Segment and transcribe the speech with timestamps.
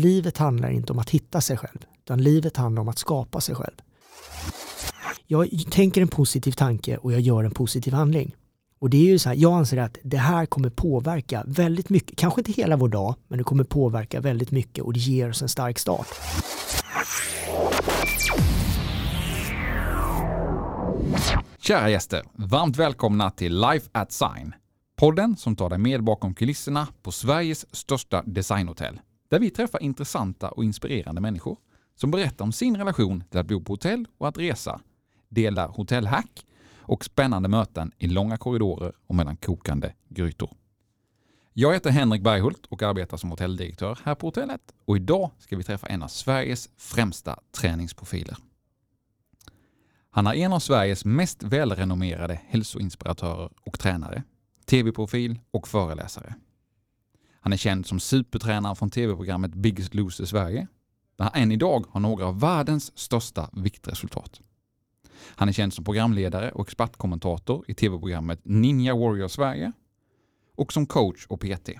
[0.00, 3.54] livet handlar inte om att hitta sig själv, utan livet handlar om att skapa sig
[3.54, 3.74] själv.
[5.26, 8.34] Jag tänker en positiv tanke och jag gör en positiv handling.
[8.80, 12.18] Och det är ju så här, jag anser att det här kommer påverka väldigt mycket,
[12.18, 15.42] kanske inte hela vår dag, men det kommer påverka väldigt mycket och det ger oss
[15.42, 16.06] en stark start.
[21.58, 24.54] Kära gäster, varmt välkomna till Life at Sign.
[24.96, 29.00] Podden som tar dig med bakom kulisserna på Sveriges största designhotell.
[29.30, 31.58] Där vi träffar intressanta och inspirerande människor
[31.94, 34.80] som berättar om sin relation till att bo på hotell och att resa,
[35.28, 40.50] delar hotellhack och spännande möten i långa korridorer och mellan kokande grytor.
[41.52, 45.62] Jag heter Henrik Berghult och arbetar som hotelldirektör här på hotellet och idag ska vi
[45.62, 48.36] träffa en av Sveriges främsta träningsprofiler.
[50.10, 54.22] Han är en av Sveriges mest välrenommerade hälsoinspiratörer och tränare,
[54.66, 56.34] tv-profil och föreläsare.
[57.40, 60.66] Han är känd som supertränare från tv-programmet Biggest Loser Sverige,
[61.16, 64.40] där han än idag har några av världens största viktresultat.
[65.22, 69.72] Han är känd som programledare och expertkommentator i tv-programmet Ninja Warrior Sverige
[70.56, 71.70] och som coach och PT.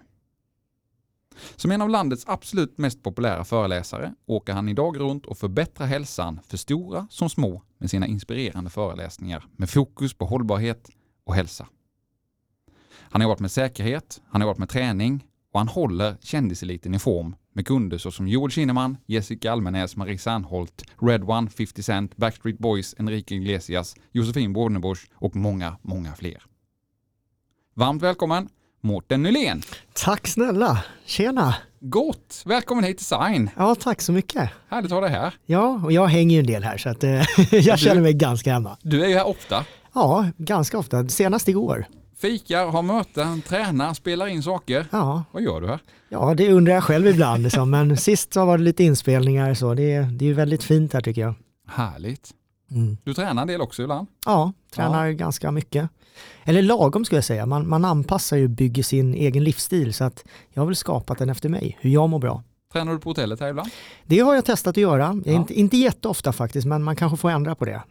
[1.56, 6.40] Som en av landets absolut mest populära föreläsare åker han idag runt och förbättrar hälsan
[6.46, 10.90] för stora som små med sina inspirerande föreläsningar med fokus på hållbarhet
[11.24, 11.66] och hälsa.
[12.92, 16.98] Han har jobbat med säkerhet, han har jobbat med träning och han håller kändiseliten i
[16.98, 22.58] form med kunder såsom Joel Kinnaman, Jessica Almenäs, Marie Serneholt, Red One, 50 Cent, Backstreet
[22.58, 26.42] Boys, Enrique Iglesias, Josefin Bornebusch och många, många fler.
[27.74, 28.48] Varmt välkommen
[28.80, 29.62] Mårten Nylén.
[29.92, 31.54] Tack snälla, tjena!
[31.80, 32.42] Gott!
[32.46, 33.50] Välkommen hit till Sign.
[33.56, 34.50] Ja, tack så mycket.
[34.68, 35.34] Härligt att ha dig här.
[35.46, 37.10] Ja, och jag hänger ju en del här så att eh,
[37.50, 38.76] jag känner mig ganska hemma.
[38.82, 39.64] Du är ju här ofta.
[39.94, 41.08] Ja, ganska ofta.
[41.08, 41.86] Senast igår.
[42.20, 44.86] Fikar, har möten, tränar, spelar in saker.
[44.92, 45.78] Ja, Vad gör du här?
[46.08, 47.42] ja det undrar jag själv ibland.
[47.42, 47.70] Liksom.
[47.70, 49.74] Men sist så var det lite inspelningar så.
[49.74, 51.34] Det, är- det är väldigt fint här tycker jag.
[51.68, 52.30] Härligt.
[52.70, 52.96] Mm.
[53.04, 54.06] Du tränar en del också ibland.
[54.26, 55.90] Ja, tränar ganska mycket.
[56.44, 57.46] Eller lagom skulle jag säga.
[57.46, 61.18] Man, man anpassar ju och bygger sin egen livsstil så att jag har väl skapat
[61.18, 62.42] den efter mig, hur jag mår bra.
[62.72, 63.70] Tränar du på hotellet här ibland?
[64.06, 65.20] Det har jag testat att göra.
[65.24, 65.32] Ja.
[65.32, 67.82] inte, inte jätteofta faktiskt, men man kanske får ändra på det.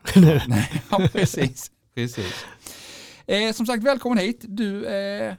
[0.47, 1.71] Nej, ja, precis.
[1.95, 2.45] precis.
[3.29, 4.45] Eh, som sagt, välkommen hit.
[4.47, 5.35] Du eh, är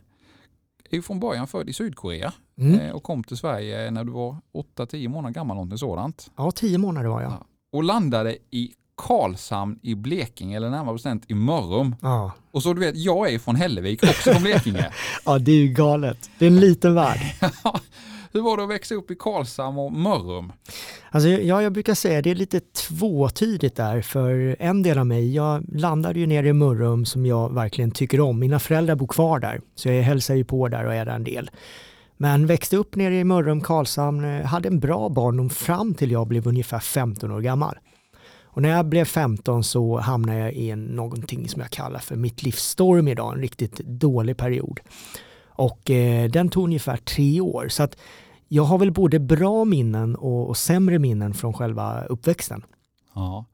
[0.90, 2.80] ju från början född i Sydkorea Mm.
[2.80, 4.36] eh, och kom till Sverige när du var
[4.76, 6.30] 8-10 månader gammal, någonting sådant.
[6.36, 7.30] Ja, tio månader var jag.
[7.32, 7.46] Ja.
[7.72, 11.94] Och landade i Karlshamn i Blekinge, eller närmare bestämt i Mörrum.
[12.00, 12.32] Ja.
[12.50, 14.90] Och så du vet, jag är från Hällevik, också från Blekinge.
[15.24, 16.30] ja, det är ju galet.
[16.38, 17.20] Det är en liten värld.
[18.32, 20.52] Hur var det att växa upp i Karlshamn och Mörrum?
[21.10, 25.34] Alltså, ja, jag brukar säga det är lite tvåtydigt där, för en del av mig,
[25.34, 28.38] jag landade ju nere i Mörrum som jag verkligen tycker om.
[28.38, 31.24] Mina föräldrar bor kvar där, så jag hälsar ju på där och är där en
[31.24, 31.50] del.
[32.16, 36.26] Men växte upp nere i Mörrum, Karlshamn, eh, hade en bra barndom fram till jag
[36.26, 37.78] blev ungefär 15 år gammal.
[38.44, 42.16] Och när jag blev 15 så hamnade jag i en, någonting som jag kallar för
[42.16, 44.80] mitt livs storm idag, en riktigt dålig period.
[45.60, 47.69] Och eh, den tog ungefär tre år.
[47.69, 47.97] Så att
[48.48, 52.62] jag har väl både bra minnen och, och sämre minnen från själva uppväxten.
[53.15, 53.44] Ja.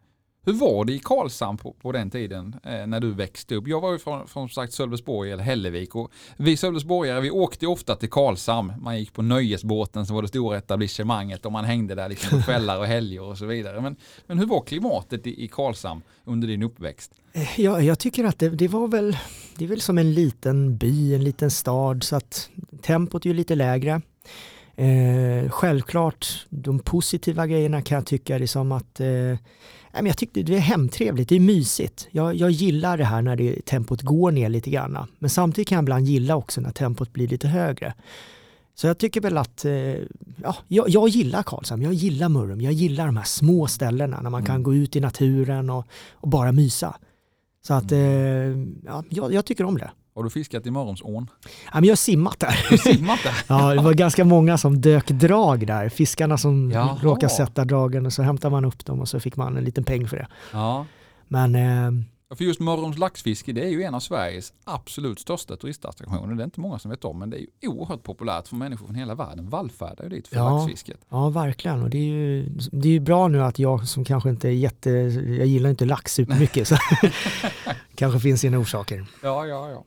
[0.47, 3.69] Hur var det i Karlshamn på, på den tiden eh, när du växte upp?
[3.69, 7.97] Jag var ju från, från sagt Sölvesborg eller Hällevik och vi Sölvesborgare vi åkte ofta
[7.97, 8.73] till Karlshamn.
[8.81, 12.45] Man gick på nöjesbåten som var det stora etablissemanget och man hängde där liksom på
[12.45, 13.81] kvällar och helger och så vidare.
[13.81, 13.97] Men,
[14.27, 17.13] men hur var klimatet i, i Karlshamn under din uppväxt?
[17.33, 19.17] Eh, jag, jag tycker att det, det var väl,
[19.57, 22.51] det är väl som en liten by, en liten stad, så att
[22.83, 24.01] tempot är ju lite lägre.
[24.77, 29.39] Eh, självklart, de positiva grejerna kan jag tycka är som att eh,
[30.03, 32.09] men jag tyckte det är hemtrevligt, det är mysigt.
[32.11, 34.99] Jag, jag gillar det här när det, tempot går ner lite grann.
[35.19, 37.95] Men samtidigt kan jag ibland gilla också när tempot blir lite högre.
[38.75, 39.73] Så jag tycker väl att, eh,
[40.43, 44.31] ja, jag, jag gillar Karlshamn, jag gillar Mörrum, jag gillar de här små ställena när
[44.31, 44.63] man kan Mm.
[44.63, 46.97] gå ut i naturen och, och bara mysa.
[47.67, 49.91] Så att, eh, ja, jag, jag tycker om det.
[50.17, 51.31] Har du fiskat i Mörrumsån?
[51.45, 52.67] Ja, men jag har simmat där.
[52.71, 53.35] Du simmat där?
[53.49, 55.89] Ja, det var ganska många som dök drag där.
[55.89, 56.97] Fiskarna som Jaha.
[57.03, 59.85] råkade sätta dragen och så hämtade man upp dem och så fick man en liten
[59.85, 60.27] peng för det.
[60.53, 60.87] Ja.
[61.29, 66.35] Men eh, För just Mörrums laxfiske det är ju en av Sveriges absolut största turistattraktioner.
[66.35, 68.87] Det är inte många som vet om men det är ju oerhört populärt för människor
[68.87, 69.51] från hela världen.
[69.51, 70.51] Vallfärdar ju dit för Ja.
[70.59, 71.01] laxfisket.
[71.09, 71.83] ja, verkligen.
[71.83, 74.53] Och det är ju det är ju bra nu att jag som kanske inte är
[74.53, 74.91] jätte,
[75.39, 76.77] jag gillar inte lax supermycket så
[77.95, 79.07] kanske finns sina orsaker.
[79.23, 79.85] Ja, ja, ja.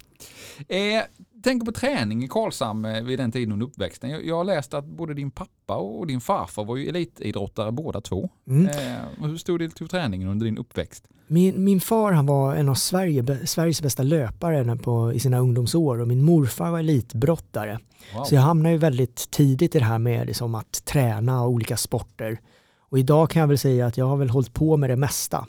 [0.76, 1.04] Eh,
[1.44, 4.10] tänker på träning i Karlshamn eh, vid den tiden under uppväxten.
[4.10, 8.02] Jag, jag har läst att både din pappa och din farfar var ju elitidrottare båda
[8.02, 8.30] två.
[8.48, 8.68] Mm.
[8.68, 11.04] Eh, hur stod det till träningen under din uppväxt?
[11.32, 16.02] Min, min far han var en av Sverige, Sveriges bästa löpare på, i sina ungdomsår
[16.02, 17.80] och min morfar var elitbrottare.
[18.16, 18.24] Wow.
[18.24, 22.40] Så jag hamnade ju väldigt tidigt i det här med liksom att träna olika sporter.
[22.90, 25.46] Och idag kan jag väl säga att jag har väl hållit på med det mesta.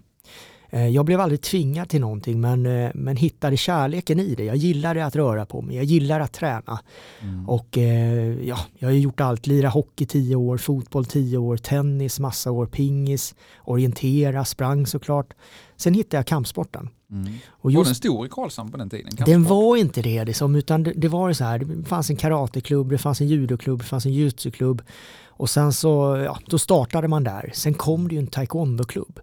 [0.71, 4.45] Eh, jag blev aldrig tvingad till någonting men, eh, men hittade kärleken i det.
[4.45, 6.81] Jag gillade att röra på mig, jag gillar att träna.
[7.23, 7.49] Mm.
[7.49, 12.21] Och eh, ja, jag har gjort allt, lira hockey tio år, fotboll tio år, tennis
[12.21, 13.35] massa år, pingis,
[13.65, 15.35] orientera, sprang såklart.
[15.77, 16.89] Sen hittade jag kampsporten.
[17.11, 17.33] Mm.
[17.49, 19.13] Och just, var den stor i Karlshamn på den tiden?
[19.27, 22.91] Den var inte det, liksom, utan det, det, var så här, det fanns en karateklubb,
[22.91, 24.83] det fanns en judoklubb, det fanns en jujutsu-klubb.
[25.27, 27.51] Och sen så, ja, då startade man där.
[27.55, 29.21] Sen kom det ju en taekwondo-klubb.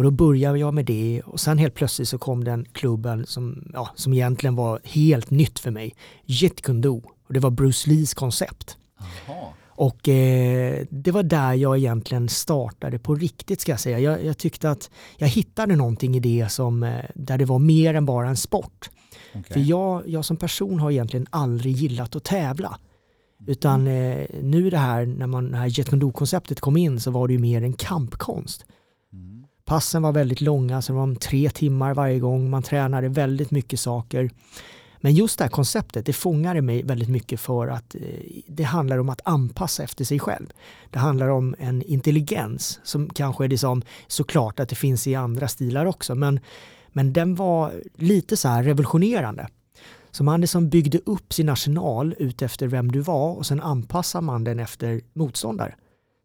[0.00, 3.70] Och då började jag med det och sen helt plötsligt så kom den klubben som,
[3.72, 5.94] ja, som egentligen var helt nytt för mig.
[6.24, 7.02] Jeet Kune Do.
[7.26, 8.78] Och det var Bruce Lees koncept.
[9.00, 9.54] Aha.
[9.66, 13.98] Och eh, det var där jag egentligen startade på riktigt ska jag säga.
[13.98, 17.94] Jag, jag, tyckte att jag hittade någonting i det som, eh, där det var mer
[17.94, 18.90] än bara en sport.
[19.34, 19.52] Okay.
[19.52, 22.78] För jag, jag som person har egentligen aldrig gillat att tävla.
[23.46, 27.28] Utan eh, nu det här, när man, det här Jet konceptet kom in så var
[27.28, 28.66] det ju mer en kampkonst.
[29.70, 32.50] Passen var väldigt långa, så det var tre timmar varje gång.
[32.50, 34.30] Man tränade väldigt mycket saker.
[35.00, 38.00] Men just det här konceptet, det fångade mig väldigt mycket för att eh,
[38.46, 40.46] det handlar om att anpassa efter sig själv.
[40.90, 45.14] Det handlar om en intelligens som kanske är det som såklart att det finns i
[45.14, 46.40] andra stilar också, men,
[46.88, 49.48] men den var lite så här revolutionerande.
[50.10, 54.44] Så man liksom byggde upp sin arsenal utefter vem du var och sen anpassar man
[54.44, 55.74] den efter motståndare.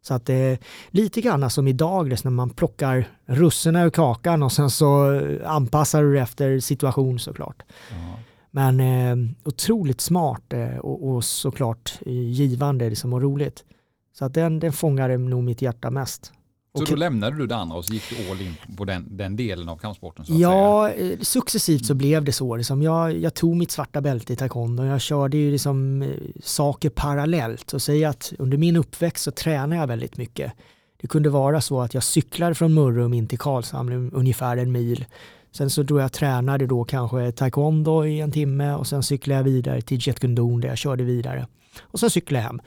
[0.06, 0.58] Så att det är
[0.90, 6.20] lite grann som idag när man plockar russinen ur kakan och sen så anpassar du
[6.20, 7.62] efter situation såklart.
[7.90, 8.16] Mm.
[8.50, 13.64] Men eh, otroligt smart eh, och, och, såklart eh, givande liksom, och roligt.
[14.18, 16.32] Så att den, den fångade nog mitt hjärta mest.
[16.76, 19.16] Så och, då lämnade du det andra och så gick du all in på den,
[19.16, 20.24] den delen av kampsporten?
[20.28, 21.12] Ja, säga.
[21.12, 22.56] Eh, successivt så blev det så.
[22.56, 26.08] Liksom jag, jag tog mitt svarta bälte i taekwondo och jag körde ju liksom eh,
[26.42, 27.72] saker parallellt.
[27.72, 30.52] Och säga att under min uppväxt så tränade jag väldigt mycket.
[31.00, 35.04] Det kunde vara så att jag cyklade från Mörrum in till Karlshamn ungefär en mil.
[35.52, 39.44] Sen så då jag tränade då kanske taekwondo i en timme och sen cyklade jag
[39.44, 41.46] vidare till Gundon där jag körde vidare.
[41.80, 42.60] Och sen cyklade jag hem.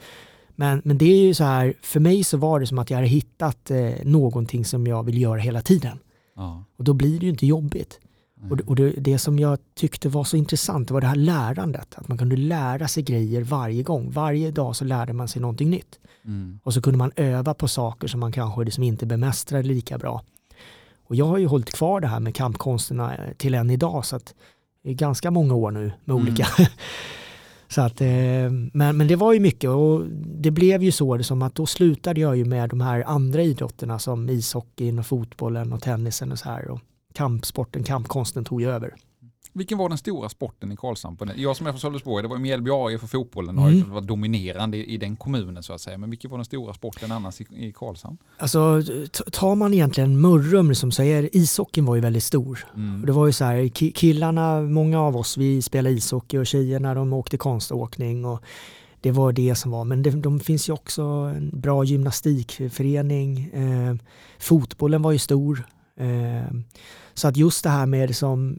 [0.60, 2.96] Men, men det är ju så här, för mig så var det som att jag
[2.96, 5.98] hade hittat eh, någonting som jag vill göra hela tiden.
[6.36, 6.64] Ja.
[6.76, 8.00] Och då blir det ju inte jobbigt.
[8.38, 8.52] Mm.
[8.52, 11.94] Och, och det, det, som jag tyckte var så intressant var det här lärandet.
[11.94, 14.10] Att man kunde lära sig grejer varje gång.
[14.10, 15.98] Varje dag så lärde man sig någonting nytt.
[16.24, 16.60] Mm.
[16.62, 20.22] Och så kunde man öva på saker som man kanske liksom inte bemästrade lika bra.
[21.04, 24.16] Och jag har ju hållit kvar det här med kampkonsterna eh, till än idag så
[24.16, 24.34] att
[24.82, 26.34] det är ganska många år nu med mm.
[27.70, 28.08] så att, eh,
[28.72, 32.20] men, men det var ju mycket och det blev ju så som att då slutade
[32.20, 36.48] jag ju med de här andra idrotterna som ishockeyn och fotbollen och tennisen och så
[36.48, 36.68] här.
[36.68, 36.80] Och
[37.14, 38.94] kampsporten, kampkonsten tog ju över.
[39.52, 41.16] Vilken var den stora sporten i Karlshamn?
[41.36, 43.90] Jag som är från Sölvesborg, det var Mjällby AIF för fotbollen och mm.
[43.90, 45.98] var dominerande i, i, den kommunen så att säga.
[45.98, 48.18] Men vilken var den stora sporten annars i, i Karlshamn?
[48.38, 48.82] Alltså
[49.32, 52.66] tar man egentligen Mörrum som säger, ishockeyn var ju väldigt stor.
[52.74, 53.06] Mm.
[53.06, 57.12] Det var ju så här, killarna, många av oss, vi spelade ishockey och tjejerna de
[57.12, 58.44] åkte konståkning och
[59.00, 59.84] det var det som var.
[59.84, 63.50] Men det de finns ju också en bra gymnastikförening.
[63.52, 63.94] Eh,
[64.38, 65.64] fotbollen var ju stor.
[65.96, 66.54] Eh,
[67.14, 68.58] så att just det här med som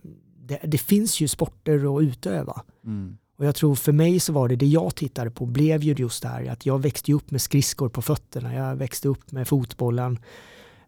[0.51, 2.61] det, det, finns ju sporter att utöva.
[2.85, 3.17] Mm.
[3.37, 6.21] Och jag tror för mig så var det det jag tittade på blev ju just
[6.21, 8.53] det här att jag växte upp med skridskor på fötterna.
[8.53, 10.19] Jag växte upp med fotbollen.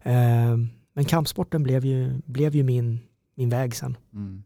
[0.02, 0.56] Eh,
[0.94, 3.00] men kampsporten blev ju, blev ju min,
[3.34, 3.96] min väg sen.
[4.12, 4.44] Mm.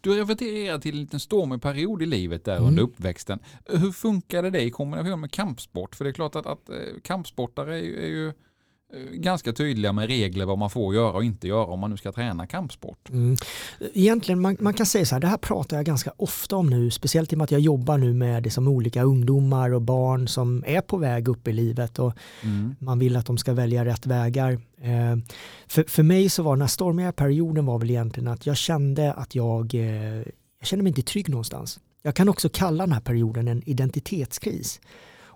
[0.00, 2.68] Du refererar till en liten stormig period i livet där mm.
[2.68, 3.38] under uppväxten.
[3.64, 5.94] Hur funkade det i kombination med kampsport?
[5.94, 8.32] För det är klart att, att eh, kampsportare är är ju
[9.12, 12.12] ganska tydliga med regler vad man får göra och inte göra om man nu ska
[12.12, 13.10] träna kampsport.
[13.10, 13.36] Mm.
[13.94, 16.90] Egentligen, man, man, kan säga så här, det här pratar jag ganska ofta om nu,
[16.90, 20.64] speciellt i och med att jag jobbar nu med liksom olika ungdomar och barn som
[20.66, 22.74] är på väg upp i livet och mm.
[22.78, 24.52] man vill att de ska välja rätt vägar.
[24.80, 25.16] Eh,
[25.66, 29.12] för, för mig så var den här stormiga perioden var väl egentligen att jag kände
[29.12, 30.16] att jag, eh,
[30.58, 31.80] jag kände mig inte trygg någonstans.
[32.02, 34.80] Jag kan också kalla den här perioden en identitetskris.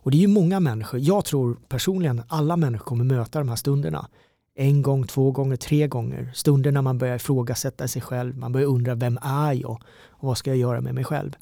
[0.07, 3.57] Och det är ju många människor, jag tror personligen alla människor kommer möta de här
[3.57, 4.09] stunderna.
[4.57, 6.31] En gång, två gånger, tre gånger.
[6.35, 10.39] Stunder när man börjar ifrågasätta sig själv, man börjar undra vem är jag och vad
[10.39, 11.33] ska jag göra med mig själv.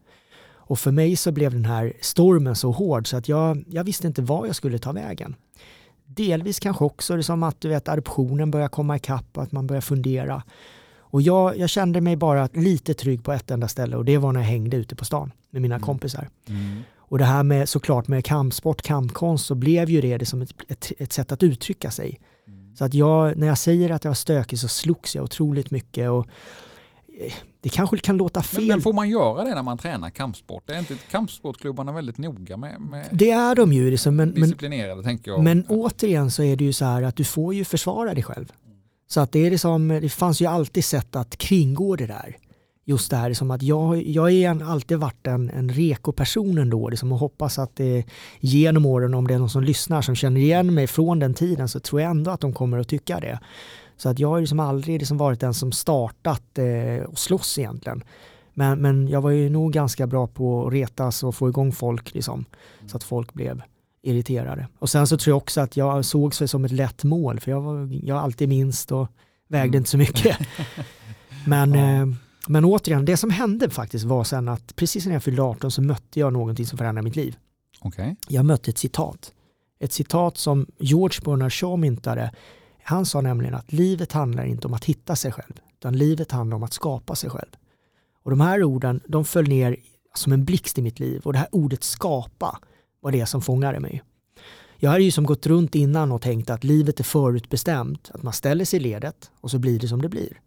[0.46, 4.06] Och för mig så blev den här stormen så hård så att jag, jag visste
[4.06, 5.34] inte var jag skulle ta vägen.
[6.06, 9.66] Delvis kanske också det som att du vet, adoptionen börjar komma ikapp och att man
[9.66, 10.42] börjar fundera.
[10.98, 14.32] Och jag, jag kände mig bara lite trygg på ett enda ställe och det var
[14.32, 15.86] när jag hängde ute på stan med mina mm.
[15.86, 16.28] kompisar.
[16.48, 16.82] Mm.
[17.08, 20.50] Och det här med såklart med kampsport, kampkonst så blev ju det, det som ett,
[20.68, 22.20] ett, ett sätt att uttrycka sig.
[22.48, 22.76] Mm.
[22.76, 26.10] Så att jag, när jag säger att jag var stökig så slogs jag otroligt mycket.
[26.10, 26.26] Och
[27.20, 28.60] eh, det kanske kan låta fel.
[28.60, 30.70] Men, men, får man göra det när man tränar kampsport?
[30.70, 33.90] Är inte kampsportklubbarna väldigt noga med, med Det är de ju.
[33.90, 35.42] Liksom, men, disciplinerade tänker jag.
[35.42, 38.52] Men återigen så är det ju så här att du får ju försvara dig själv.
[39.06, 42.36] Så att det, är liksom, det fanns ju alltid sätt att kringgå det där
[42.84, 47.12] just det här som att jag, jag har alltid varit en, en reko-person ändå liksom,
[47.12, 48.04] och hoppas att det
[48.40, 51.68] genom åren, om det är någon som lyssnar som känner igen mig från den tiden
[51.68, 53.38] så tror jag ändå att de kommer att tycka det.
[53.96, 58.04] Så att jag har liksom aldrig liksom varit den som startat eh, och slåss egentligen.
[58.54, 62.14] Men, men jag var ju nog ganska bra på att retas och få igång folk
[62.14, 62.44] liksom,
[62.86, 63.62] så att folk blev
[64.02, 64.68] irriterade.
[64.78, 67.50] Och sen så tror jag också att jag såg sig som ett lätt mål för
[67.50, 69.08] jag var jag alltid minst och
[69.48, 69.78] vägde mm.
[69.78, 70.38] inte så mycket.
[71.46, 72.02] Men ja.
[72.02, 72.06] eh,
[72.48, 75.82] men återigen, det som hände faktiskt var sen att precis när jag fyllde 18 så
[75.82, 77.36] mötte jag någonting som förändrade mitt liv.
[77.80, 78.14] Okay.
[78.28, 79.32] Jag mötte ett citat.
[79.78, 82.32] Ett citat som George Bernard Shaw myntade.
[82.82, 86.56] Han sa nämligen att livet handlar inte om att hitta sig själv, utan livet handlar
[86.56, 87.50] om att skapa sig själv.
[88.22, 89.76] Och de här orden, de föll ner
[90.14, 92.58] som en blixt i mitt liv och det här ordet skapa
[93.00, 94.02] var det som fångade mig.
[94.76, 98.32] Jag hade ju som gått runt innan och tänkt att livet är förutbestämt, att man
[98.32, 100.40] ställer sig i ledet och så blir det som det blir.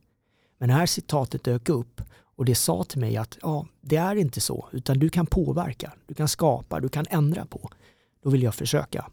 [0.58, 2.02] Men det här citatet dök upp
[2.36, 5.94] och det sa till mig att ja, det är inte så, utan du kan påverka,
[6.06, 7.70] du kan skapa, du kan ändra på.
[8.24, 9.06] Då vill jag försöka.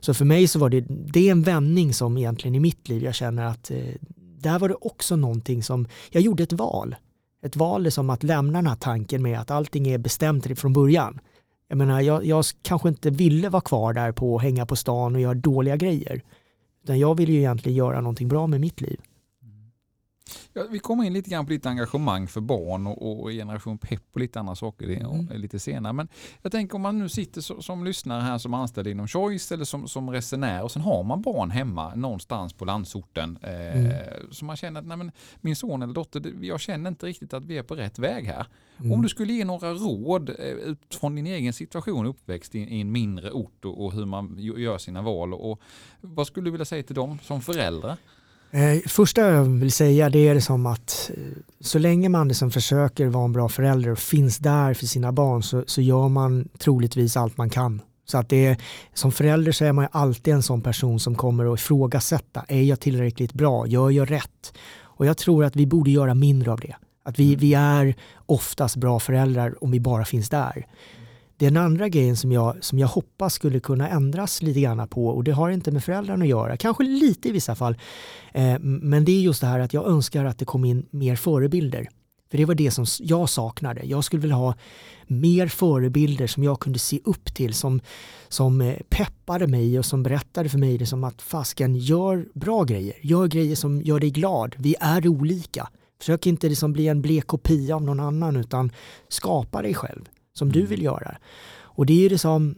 [0.00, 3.04] Så för mig så var det, det är en vändning som egentligen i mitt liv
[3.04, 6.96] jag känner att eh, där var det också någonting som, jag gjorde ett val.
[7.42, 10.72] Ett val är som att lämna den här tanken med att allting är bestämt från
[10.72, 11.20] början.
[11.68, 15.14] Jag menar, jag, jag kanske inte ville vara kvar där på att hänga på stan
[15.14, 16.22] och göra dåliga grejer.
[16.82, 19.00] Utan jag ville ju egentligen göra någonting bra med mitt liv.
[20.52, 24.02] Ja, vi kommer in lite grann på ditt engagemang för barn och, och generation pepp
[24.12, 25.28] och lite andra saker det, mm.
[25.40, 25.92] lite senare.
[25.92, 26.08] Men
[26.42, 29.64] jag tänker om man nu sitter så, som lyssnare här som anställd inom Choice eller
[29.64, 33.38] som, som resenär och sen har man barn hemma någonstans på landsorten.
[33.42, 33.92] Eh, mm.
[34.30, 37.44] Så man känner att nej, men, min son eller dotter, jag känner inte riktigt att
[37.44, 38.46] vi är på rätt väg här.
[38.80, 38.92] Mm.
[38.92, 42.92] Om du skulle ge några råd eh, utifrån din egen situation, uppväxt i, i en
[42.92, 45.34] mindre ort och, och, hur man gör sina val.
[45.34, 45.60] Och, och
[46.00, 47.96] vad skulle du vilja säga till dem som föräldrar?
[48.50, 51.22] Eh, första jag vill säga det är det som att eh,
[51.60, 55.42] så länge man liksom försöker vara en bra förälder och finns där för sina barn
[55.42, 57.82] så, så gör man troligtvis allt man kan.
[58.04, 58.56] Så att det är,
[58.94, 62.44] som förälder så är man alltid en sån person som kommer att ifrågasätta.
[62.48, 63.66] Är jag tillräckligt bra?
[63.66, 64.52] Gör jag rätt?
[64.80, 66.74] Och jag tror att vi borde göra mindre av det.
[67.04, 67.94] Att vi, vi är
[68.26, 70.66] oftast bra föräldrar om vi bara finns där.
[71.40, 75.24] Den andra grejen som jag, som jag hoppas skulle kunna ändras lite grann på och
[75.24, 77.76] det har inte med föräldrarna att göra, kanske lite i vissa fall,
[78.32, 81.16] eh, men det är just det här att jag önskar att det kom in mer
[81.16, 81.88] förebilder.
[82.30, 83.80] För det var det som jag saknade.
[83.84, 84.54] Jag skulle vilja ha
[85.06, 87.80] mer förebilder som jag kunde se upp till, som,
[88.28, 92.64] som eh, peppade mig och som berättade för mig det som att fasken, gör bra
[92.64, 94.56] grejer, gör grejer som gör dig glad.
[94.58, 95.68] Vi är olika.
[95.98, 98.72] Försök inte liksom bli en blek kopia av någon annan utan
[99.08, 100.08] skapa dig själv
[100.40, 101.16] som du vill göra.
[101.80, 102.54] Och det är ju det som,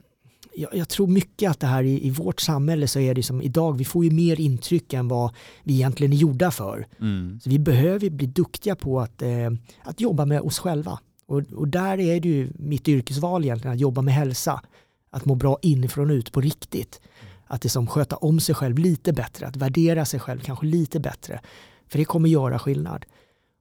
[0.55, 3.43] jag, jag, tror mycket att det här i, i, vårt samhälle så är det som
[3.43, 6.87] idag, vi får ju mer intryck än vad vi egentligen är gjorda för.
[7.01, 7.41] Mm.
[7.43, 9.51] Så vi behöver bli duktiga på att, eh,
[9.83, 10.99] att jobba med oss själva.
[11.27, 14.63] Och, och, där är det ju mitt yrkesval egentligen, att jobba med hälsa.
[15.11, 17.01] Att må bra inifrån och ut på riktigt.
[17.47, 21.41] Att liksom sköta om sig själv lite bättre, att värdera sig själv kanske lite bättre.
[21.89, 23.05] För det kommer göra skillnad.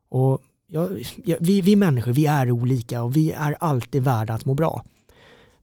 [0.09, 0.89] Och ja,
[1.39, 4.83] vi, vi människor, vi är olika och vi är alltid värda att må bra.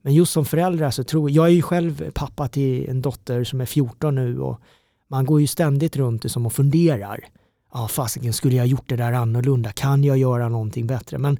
[0.02, 3.44] Men just som föräldrar så tror jag, jag är ju själv pappa till en dotter
[3.44, 4.60] som är 14 nu och
[5.08, 7.24] man går ju ständigt runt och, som och funderar.
[7.72, 9.72] Ja, ah, fasiken, skulle jag gjort det där annorlunda?
[9.72, 11.18] Kan jag göra någonting bättre?
[11.18, 11.38] Men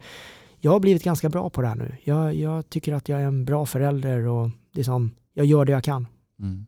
[0.60, 1.96] jag har blivit ganska bra på det här nu.
[2.04, 5.84] Jag, jag tycker att jag är en bra förälder och liksom, jag gör det jag
[5.84, 6.06] kan.
[6.40, 6.66] Mm.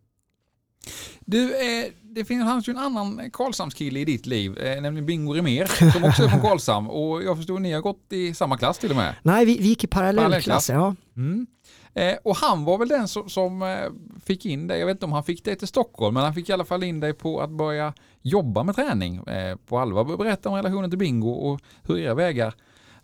[1.21, 5.93] Du, eh, det fanns ju en annan Karlshamnskille i ditt liv, eh, nämligen Bingo Remer,
[5.93, 6.87] som också är från Karlshamn.
[6.87, 9.15] Och jag förstår att ni har gått i samma klass till och med?
[9.23, 10.75] Nej, vi, vi gick i parallellklasser.
[10.75, 10.95] Ja.
[11.17, 11.47] Mm.
[11.95, 13.91] Eh, och han var väl den som, som eh,
[14.25, 16.49] fick in dig, jag vet inte om han fick dig till Stockholm, men han fick
[16.49, 20.17] i alla fall in dig på att börja jobba med träning eh, på allvar.
[20.17, 22.55] Berätta om relationen till Bingo och hur era vägar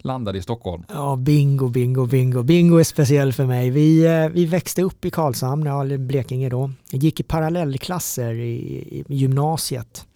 [0.06, 0.84] landade i Stockholm?
[0.88, 2.42] Ja, bingo, bingo, bingo.
[2.42, 3.70] Bingo är speciell för mig.
[3.70, 6.70] Vi, eh, vi växte upp i Karlshamn, eller Blekinge då.
[6.90, 8.54] Jag gick i parallellklasser i,
[9.08, 10.06] i gymnasiet.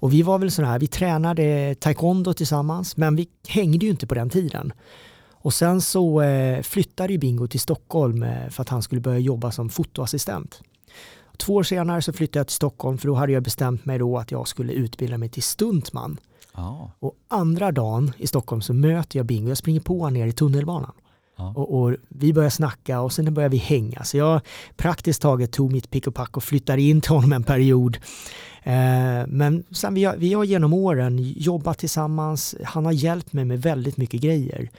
[0.00, 4.06] Och vi var väl sådana här, vi tränade taekwondo tillsammans, men vi hängde ju inte
[4.06, 4.72] på den tiden.
[5.40, 9.18] Och sen så eh, flyttade ju Bingo till Stockholm eh, för att han skulle börja
[9.18, 10.62] jobba som fotoassistent.
[11.36, 14.18] Två år senare så flyttade jag till Stockholm för då hade jag bestämt mig då
[14.18, 16.18] att jag skulle utbilda mig till stuntman.
[16.58, 16.90] Ah.
[16.98, 19.48] Och andra dagen i Stockholm så möter jag Bingo.
[19.48, 20.92] Jag springer på honom ner i tunnelbanan.
[21.36, 21.52] Ja.
[21.56, 24.04] Och, och, vi började snacka och sen började vi hänga.
[24.04, 24.40] Så jag
[24.76, 27.98] praktiskt taget tog mitt pick och pack och flyttade in till honom en period.
[28.62, 32.54] Eh, men sen vi har, vi har genom åren jobbat tillsammans.
[32.64, 34.70] Han har hjälpt mig med väldigt mycket grejer.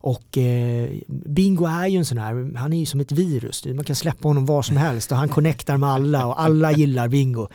[0.00, 3.66] Och eh, Bingo är ju en sån här, han är ju som ett virus.
[3.66, 7.08] Man kan släppa honom var som helst och han connectar med alla och alla gillar
[7.08, 7.48] Bingo.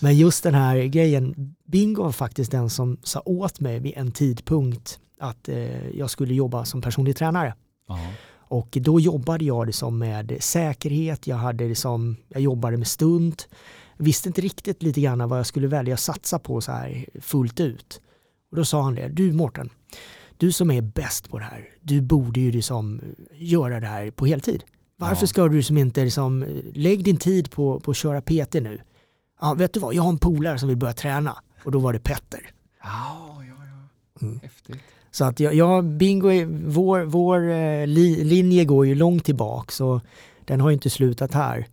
[0.00, 4.12] Men just den här grejen, Bingo var faktiskt den som sa åt mig vid en
[4.12, 7.54] tidpunkt att eh, jag skulle jobba som personlig tränare.
[7.88, 8.06] Aha.
[8.50, 13.48] Och då jobbade jag liksom med säkerhet, jag, hade liksom, jag jobbade med stunt,
[13.96, 17.60] visste inte riktigt lite grann vad jag skulle välja att satsa på så här fullt
[17.60, 18.00] ut.
[18.50, 19.70] Och då sa han det, du Mårten,
[20.38, 23.00] du som är bäst på det här, du borde ju liksom
[23.34, 24.64] göra det här på heltid.
[24.96, 25.26] Varför ja.
[25.26, 28.80] ska du som inte liksom, lägg din tid på, på att köra PT nu.
[29.40, 31.36] Ja, vet du vad, jag har en polare som vill börja träna.
[31.64, 32.50] Och då var det Petter.
[32.82, 34.26] Ja, ja, ja.
[34.26, 34.40] Mm.
[34.42, 34.76] Häftigt.
[35.10, 36.30] Så att jag, jag bingo,
[36.66, 40.00] vår, vår eh, li, linje går ju långt tillbaka så
[40.44, 41.66] den har ju inte slutat här.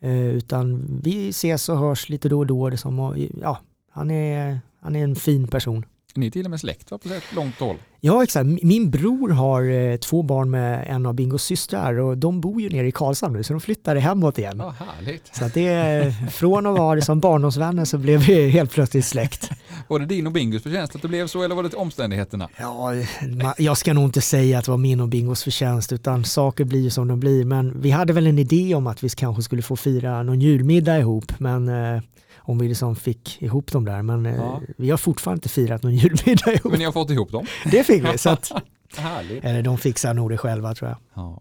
[0.00, 2.76] Eh, utan vi ses och hörs lite då och då.
[2.76, 3.58] Som, ja,
[3.90, 5.84] han, är, han är en fin person.
[6.16, 7.76] Ni är till och med släkt va, på ett långt håll?
[8.00, 8.46] Ja, exakt.
[8.62, 12.68] Min bror har eh, två barn med en av Bingos systrar och de bor ju
[12.68, 14.56] nere i Karlshamn nu så de flyttade hemåt igen.
[14.58, 15.36] Ja, härligt.
[15.36, 19.50] Så det är, från att vara som barndomsvänner så blev vi helt plötsligt släkt.
[19.88, 22.48] Var det din och Bingos förtjänst att det blev så eller var det omständigheterna?
[22.58, 22.92] Ja,
[23.58, 26.80] jag ska nog inte säga att det var min och Bingos förtjänst utan saker blir
[26.80, 27.44] ju som de blir.
[27.44, 30.98] Men vi hade väl en idé om att vi kanske skulle få fira någon julmiddag
[30.98, 32.02] ihop men eh,
[32.44, 34.02] om vi liksom fick ihop dem där.
[34.02, 34.60] Men eh, ja.
[34.76, 36.70] vi har fortfarande inte firat någon julmiddag ihop.
[36.70, 37.46] Men ni har fått ihop dem?
[37.70, 38.18] Det fick vi.
[38.18, 38.52] Så att,
[39.42, 40.98] Eller de fixar nog det själva tror jag.
[41.14, 41.40] Ja.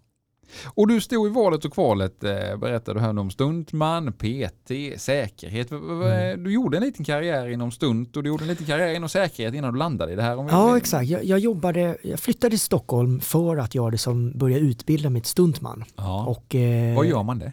[0.66, 5.72] Och du stod i valet och kvalet, eh, berättade du här om stuntman, PT, säkerhet.
[5.72, 6.44] Mm.
[6.44, 9.54] Du gjorde en liten karriär inom stunt och du gjorde en liten karriär inom säkerhet
[9.54, 10.38] innan du landade i det här.
[10.38, 11.10] Om ja, exakt.
[11.10, 15.84] Jag, jag, jobbade, jag flyttade till Stockholm för att jag liksom började utbilda till stuntman.
[15.96, 16.26] Ja.
[16.26, 17.52] Och, eh, Vad gör man det?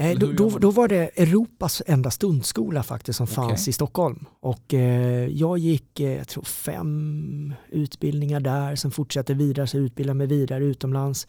[0.00, 3.70] Eh, då, då, då, var det Europas enda stuntskola faktiskt som fanns okay.
[3.70, 4.26] i Stockholm.
[4.40, 10.14] Och eh, jag gick, eh, jag tror fem utbildningar där, sen fortsatte vidare, så utbildade
[10.14, 11.26] mig vidare utomlands.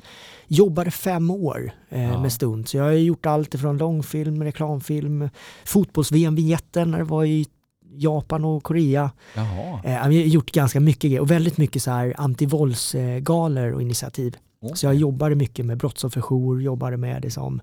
[0.47, 2.21] Jobbade fem år eh, ja.
[2.21, 5.29] med stunt, så jag har gjort allt ifrån långfilm, reklamfilm,
[5.65, 7.45] fotbolls-VM-vinjetten när det var i
[7.91, 9.11] Japan och Korea.
[9.35, 9.82] Jaha.
[9.84, 14.38] Eh, jag har gjort ganska mycket grejer och väldigt mycket så här antivåldsgalor och initiativ.
[14.62, 14.75] Okay.
[14.75, 17.62] Så jag jobbade mycket med brottsofferjour, jobbade med det som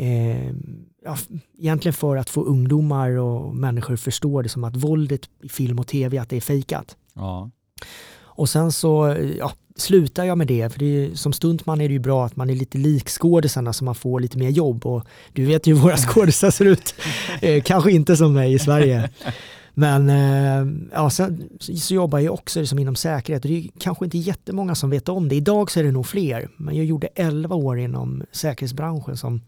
[0.00, 0.52] eh,
[1.04, 1.16] ja,
[1.58, 5.78] egentligen för att få ungdomar och människor att förstå det som att våldet i film
[5.78, 6.96] och tv att det är fejkat.
[7.14, 7.50] Ja.
[8.18, 11.92] Och sen så ja, slutar jag med det, för det är, som stuntman är det
[11.92, 15.04] ju bra att man är lite lik skådisarna så man får lite mer jobb och
[15.32, 16.94] du vet ju hur våra skådisar ser ut.
[17.40, 19.10] Eh, kanske inte som mig i Sverige.
[19.74, 24.18] Men eh, ja, sen så jobbar jag också liksom inom säkerhet det är kanske inte
[24.18, 25.34] jättemånga som vet om det.
[25.34, 29.40] Idag så är det nog fler, men jag gjorde 11 år inom säkerhetsbranschen som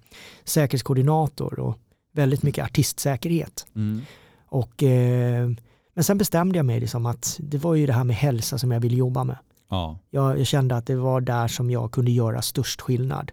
[0.45, 1.79] säkerhetskoordinator och
[2.13, 3.67] väldigt mycket artistsäkerhet.
[3.77, 4.01] Mm.
[4.49, 5.51] Och, eh,
[5.95, 8.73] men sen bestämde jag mig liksom att det var ju det här med hälsa som
[8.73, 9.37] jag ville jobba med.
[9.71, 9.99] Ja.
[10.11, 13.33] Jag, jag kände att det var där som jag kunde göra störst skillnad.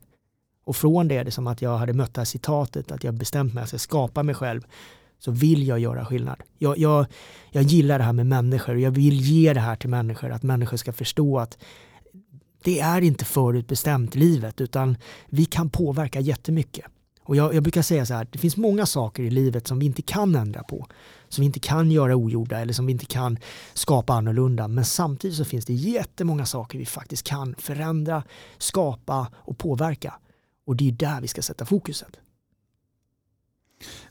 [0.65, 3.54] Och från det, det som att jag hade mött det här citatet, att jag bestämt
[3.54, 4.62] mig att jag ska skapa mig själv,
[5.19, 6.41] så vill jag göra skillnad.
[6.58, 7.05] Jag, jag,
[7.51, 10.43] jag gillar det här med människor och jag vill ge det här till människor, att
[10.43, 11.58] människor ska förstå att
[12.63, 16.86] det är inte förutbestämt livet utan vi kan påverka jättemycket.
[17.23, 19.86] Och jag, jag brukar säga så här, det finns många saker i livet som vi
[19.86, 20.88] inte kan ändra på,
[21.27, 23.38] som vi inte kan göra ogjorda eller som vi inte kan
[23.73, 24.67] skapa annorlunda.
[24.67, 28.23] Men samtidigt så finns det jättemånga saker vi faktiskt kan förändra,
[28.58, 30.13] skapa och påverka.
[30.65, 32.19] Och det är där vi ska sätta fokuset.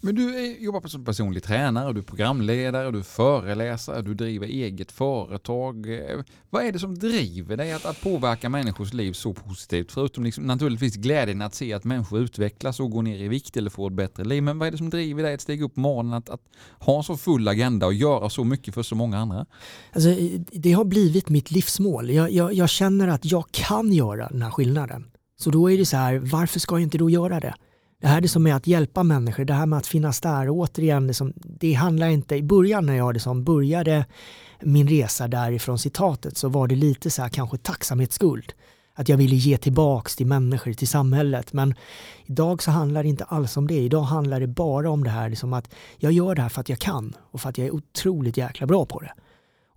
[0.00, 4.46] Men du eh, jobbar som personlig tränare, du är programledare, du är föreläsare, du driver
[4.46, 5.94] eget företag.
[5.94, 9.92] Eh, vad är det som driver dig att, att påverka människors liv så positivt?
[9.92, 13.70] Förutom liksom, naturligtvis glädjen att se att människor utvecklas och går ner i vikt eller
[13.70, 14.42] får ett bättre liv.
[14.42, 16.42] Men vad är det som driver dig att stiga upp på morgonen, att, att
[16.78, 19.46] ha så full agenda och göra så mycket för så många andra?
[19.92, 20.16] Alltså,
[20.52, 22.10] det har blivit mitt livsmål.
[22.10, 25.10] Jag, jag, jag känner att jag kan göra den här skillnaden.
[25.40, 27.54] Så då är det så här, varför ska jag inte då göra det?
[28.00, 30.48] Det här är som med att hjälpa människor, det här med att finnas där.
[30.48, 34.04] Och återigen, liksom, det handlar inte, i början när jag liksom började
[34.60, 38.52] min resa därifrån citatet så var det lite så här kanske tacksamhetsskuld.
[38.94, 41.52] Att jag ville ge tillbaks till människor, till samhället.
[41.52, 41.74] Men
[42.26, 43.74] idag så handlar det inte alls om det.
[43.74, 46.68] Idag handlar det bara om det här liksom att jag gör det här för att
[46.68, 49.12] jag kan och för att jag är otroligt jäkla bra på det.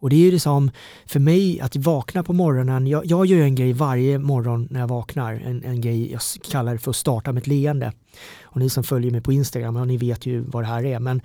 [0.02, 0.72] Och det är ju liksom
[1.06, 2.88] för mig att vakna på morgonen.
[2.88, 5.34] Jag, jag gör en grej varje morgon när jag vaknar.
[5.34, 7.94] En, en grej jag kallar för att starta med ett leende.
[8.44, 11.00] Och ni som följer mig på Instagram, ja, ni vet ju vad det här är.
[11.00, 11.22] Men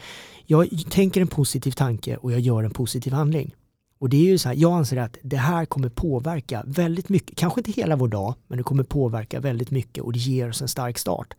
[0.47, 3.55] jag tänker en positiv tanke och jag gör en positiv handling.
[3.99, 7.37] Och det är ju så här, jag anser att det här kommer påverka väldigt mycket,
[7.37, 10.62] kanske inte hela vår dag, men det kommer påverka väldigt mycket och det ger oss
[10.62, 11.35] en stark start.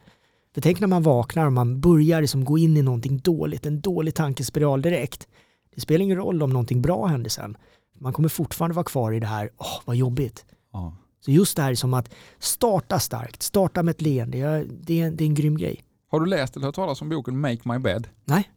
[0.53, 3.81] För tänk när man vaknar och man börjar liksom gå in i någonting dåligt, en
[3.81, 5.27] dålig tankespiral direkt.
[5.77, 7.57] Det spelar ingen roll om någonting bra händer sen.
[7.99, 10.45] Man kommer fortfarande vara kvar i det här, åh vad jobbigt.
[10.73, 10.95] Ja.
[11.25, 14.37] Så just det här som att starta starkt, starta med ett leende,
[14.81, 15.83] det, är, det är en grym grej.
[16.07, 18.07] Har du läst eller hört talas om boken Make My Bed?
[18.25, 18.51] Nej?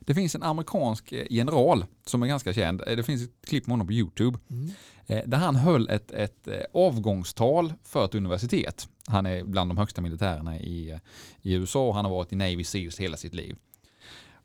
[0.00, 2.82] Det finns en amerikansk eh, general som är ganska känd.
[2.86, 4.38] Eh, Det finns ett klipp med honom på YouTube.
[4.50, 4.70] Mm.
[5.06, 8.88] eh, Där han höll ett, ett avgångstal för ett universitet.
[9.06, 10.98] Han är bland de högsta militärerna i,
[11.42, 13.56] i USA och han har varit i Navy Seals hela sitt liv.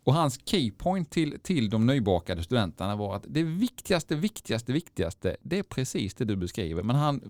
[0.03, 5.59] Och hans keypoint till, till de nybakade studenterna var att det viktigaste, viktigaste, viktigaste, det
[5.59, 6.83] är precis det du beskriver.
[6.83, 7.21] Men han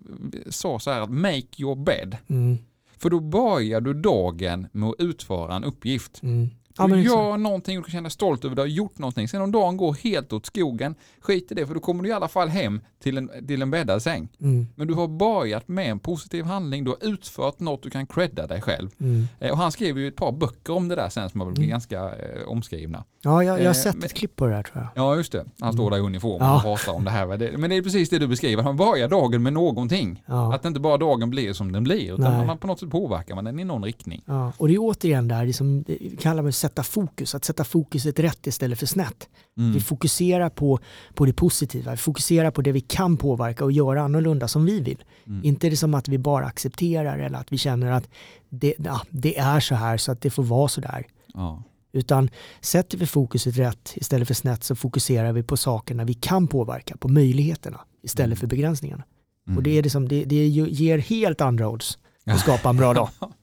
[0.48, 2.16] sa så här att make your bed.
[2.26, 2.58] Mm.
[2.96, 6.22] För då börjar du dagen med att utföra en uppgift.
[6.22, 6.50] Mm.
[6.80, 9.28] Ja, Du gör någonting och du kan känna stolt över att du har gjort någonting.
[9.28, 12.12] Sen om dagen går helt åt skogen, skit i det för då kommer du i
[12.12, 14.28] alla fall hem till en, till en bäddad säng.
[14.40, 14.66] Mm.
[14.74, 18.46] Men du har börjat med en positiv handling, du har utfört något du kan credda
[18.46, 18.90] dig själv.
[19.00, 19.28] Mm.
[19.40, 21.58] Eh, Och han skrev ju ett par böcker om det där sen som har blivit
[21.58, 21.70] Mm.
[21.70, 23.04] ganska eh, omskrivna.
[23.22, 25.04] Ja, jag, jag har Eh, sett men- ett klipp på det här tror jag.
[25.04, 26.60] Ja just det, han står där i uniform och Ja.
[26.64, 27.36] pratar om det här.
[27.36, 30.22] Det- Men det är precis det du beskriver, han börjar dagen med någonting.
[30.26, 30.54] Ja.
[30.54, 32.46] Att inte bara dagen blir som den blir, utan Nej.
[32.46, 34.22] man på något sätt påverkar man den i någon riktning.
[34.26, 37.64] Ja, och det är återigen där, det som det kallar man sätta fokus, att sätta
[37.64, 39.28] fokuset rätt istället för snett.
[39.58, 39.72] Mm.
[39.72, 40.78] Vi fokuserar på,
[41.14, 44.80] på det positiva, vi fokuserar på det vi kan påverka och göra annorlunda som vi
[44.80, 45.04] vill.
[45.26, 45.44] Mm.
[45.44, 48.08] Inte det som att vi bara accepterar eller att vi känner att
[48.50, 51.06] det, ja, det är så här så att det får vara så där.
[51.34, 51.62] Ja.
[51.92, 52.30] Utan
[52.60, 56.96] sätter vi fokuset rätt istället för snett så fokuserar vi på sakerna vi kan påverka,
[56.96, 59.04] på möjligheterna istället för begränsningarna.
[59.46, 59.56] Mm.
[59.56, 62.94] Och det, är det, som, det, det ger helt andra odds att skapa en bra
[62.94, 63.08] dag.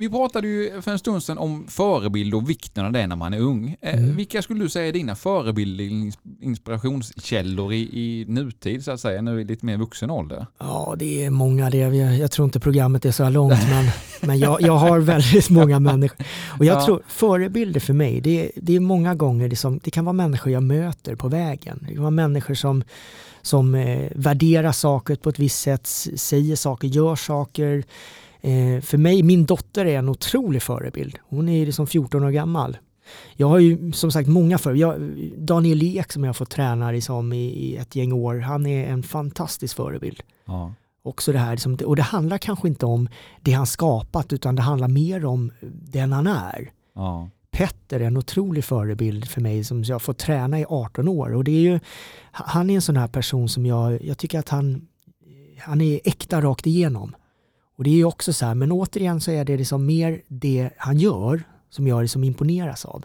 [0.00, 3.34] Vi pratade ju för en stund sedan om förebild och vikten av det när man
[3.34, 3.76] är ung.
[3.80, 4.16] Eh, Mm.
[4.16, 9.22] Vilka skulle du säga är dina förebilder, ins- inspirationskällor i, i nutid så att säga,
[9.22, 10.46] nu i lite mer vuxen ålder?
[10.58, 11.78] Ja, det är många det.
[11.78, 13.84] Jag, jag tror inte programmet är så här långt, men,
[14.28, 16.26] men jag, jag har väldigt många människor.
[16.58, 16.86] Och jag Ja.
[16.86, 20.12] tror förebilder för mig, det, är- det är många gånger, det, som, det kan vara
[20.12, 21.78] människor jag möter på vägen.
[21.88, 22.82] Det kan vara människor som,
[23.42, 27.84] som eh, värderar saker på ett visst sätt, säger saker, gör saker.
[28.40, 31.18] Eh, för mig, min dotter är en otrolig förebild.
[31.22, 32.76] Hon är liksom 14 år gammal.
[33.36, 35.00] Jag har ju som sagt många för jag,
[35.36, 38.86] Daniel Ek som jag har fått träna liksom i, i ett gäng år, han är
[38.86, 40.74] en fantastisk förebild Ja.
[41.02, 43.08] också det här, liksom, och det handlar kanske inte om
[43.40, 46.70] det han skapat utan det handlar mer om den han är.
[46.94, 47.28] Ja.
[47.50, 51.34] Petter är en otrolig förebild för mig som jag har fått träna i 18 år
[51.34, 51.80] och det är ju,
[52.30, 54.86] han är en sån här person som jag, jag tycker att han,
[55.58, 57.14] han är äkta rakt igenom.
[57.78, 60.70] Och det är ju också så här, men återigen så är det liksom mer det
[60.76, 63.04] han gör som jag liksom imponeras av.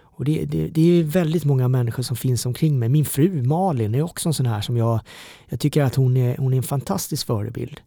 [0.00, 2.88] Och det, det, det är väldigt många människor som finns omkring mig.
[2.88, 5.00] Min fru Malin är också en sån här som jag,
[5.48, 7.80] jag tycker att hon är, hon är en fantastisk förebild.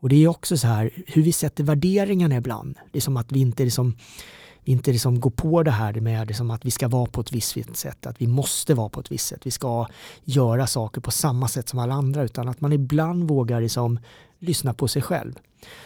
[0.00, 2.78] Och det är också så här hur vi sätter värderingarna ibland.
[2.92, 3.96] Det är som att vi inte liksom,
[4.64, 7.32] vi inte liksom går på det här med liksom att vi ska vara på ett
[7.32, 9.40] visst sätt, att vi måste vara på ett visst sätt.
[9.44, 9.86] Vi ska
[10.24, 13.98] göra saker på samma sätt som alla andra utan att man ibland vågar liksom
[14.38, 15.34] lyssna på sig själv.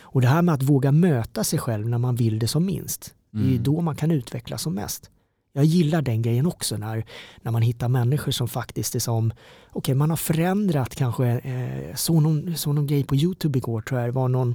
[0.01, 3.15] Och det här med att våga möta sig själv när man vill det som minst,
[3.31, 3.63] det är ju Mm.
[3.63, 5.11] då man kan utvecklas som mest.
[5.53, 7.05] Jag gillar den grejen också när,
[7.43, 9.33] när man hittar människor som faktiskt är som,
[9.73, 14.01] okej man har förändrat kanske, eh, så, någon, så någon grej på YouTube igår tror
[14.01, 14.55] jag det var någon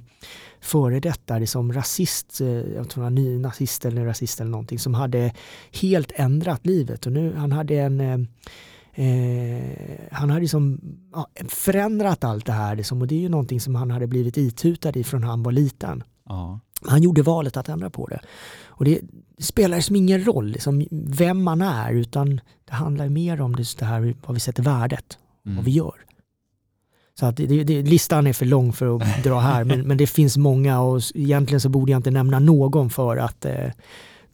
[0.61, 4.79] före detta liksom rasist, eh, jag tror han var ny nazist eller rasist eller någonting
[4.79, 5.33] som hade
[5.81, 8.17] helt ändrat livet och nu han hade en eh,
[8.95, 10.79] Eh, han hade liksom,
[11.13, 14.37] ja, förändrat allt det här liksom, och det är ju någonting som han hade blivit
[14.37, 16.03] itutad i från han var liten.
[16.29, 16.59] Ja.
[16.87, 18.19] Han gjorde valet att ändra på det.
[18.65, 19.01] Och det
[19.39, 23.85] spelar som ingen roll liksom, vem man är utan det handlar mer om just det
[23.85, 25.55] här vad vi sätter värdet Mm.
[25.55, 25.93] vad vi gör.
[27.19, 30.07] Så att det, det, listan är för lång för att dra här men, men det
[30.07, 33.71] finns många och egentligen så borde jag inte nämna någon för att eh,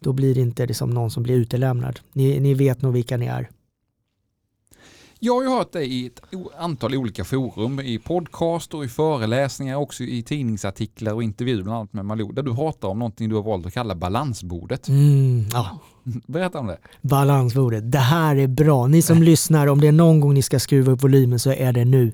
[0.00, 2.00] då blir det inte det som någon som blir utelämnad.
[2.12, 3.48] Ni, ni vet nog vilka ni är.
[5.24, 6.20] Jag har ju hört dig i ett
[6.58, 11.92] antal olika forum, i podcast och i föreläsningar, också i tidningsartiklar och intervjuer bland annat
[11.92, 14.88] med Malou, där du pratar om någonting du har valt att kalla balansbordet.
[14.88, 15.78] Mm, ja.
[16.26, 16.78] Berätta om det.
[17.00, 17.92] Balansbordet.
[17.92, 18.86] Det här är bra.
[18.86, 21.72] Ni som lyssnar, om det är någon gång ni ska skruva upp volymen så är
[21.72, 22.12] det nu.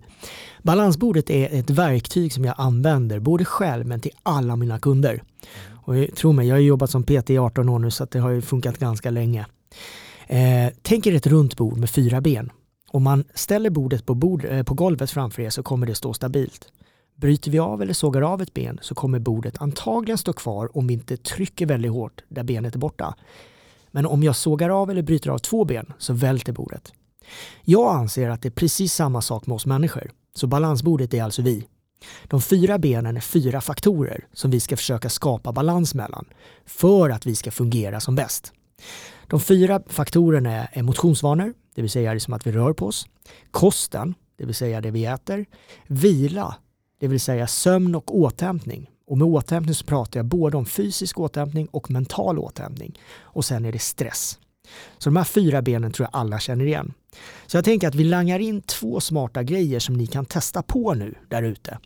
[0.62, 5.23] Balansbordet är ett verktyg som jag använder, både själv men till alla mina kunder.
[5.85, 8.18] Och jag- tro mig, jag har jobbat som PT i 18 år nu så det
[8.18, 9.47] har ju funkat ganska länge.
[10.27, 12.51] Eh, tänk er ett runt bord med fyra ben.
[12.90, 16.14] Om man ställer bordet på, bord, eh, på golvet framför er så kommer det stå
[16.14, 16.72] stabilt.
[17.16, 20.87] Bryter vi av eller sågar av ett ben så kommer bordet antagligen stå kvar om
[20.87, 23.14] vi inte trycker väldigt hårt där benet är borta.
[23.90, 26.92] Men om jag sågar av eller bryter av två ben så välter bordet.
[27.64, 30.11] Jag anser att det är precis samma sak med oss människor.
[30.35, 31.66] Så balansbordet är alltså vi.
[32.24, 36.24] De fyra benen är fyra faktorer som vi ska försöka skapa balans mellan
[36.66, 38.53] för att vi ska fungera som bäst.
[39.29, 43.07] De fyra faktorerna är motionsvanor, det vill säga det som att vi rör på oss,
[43.51, 45.47] kosten, det vill säga det vi äter,
[45.87, 46.57] vila,
[47.01, 48.91] det vill säga sömn och återhämtning.
[49.07, 52.99] Och med återhämtning så pratar jag både om fysisk återhämtning och mental återhämtning.
[53.21, 54.38] Och sen är det stress.
[54.99, 56.93] Så de här fyra benen tror jag alla känner igen.
[57.47, 60.95] Så jag tänker att vi langar in två smarta grejer som ni kan testa på
[60.95, 61.79] nu där ute.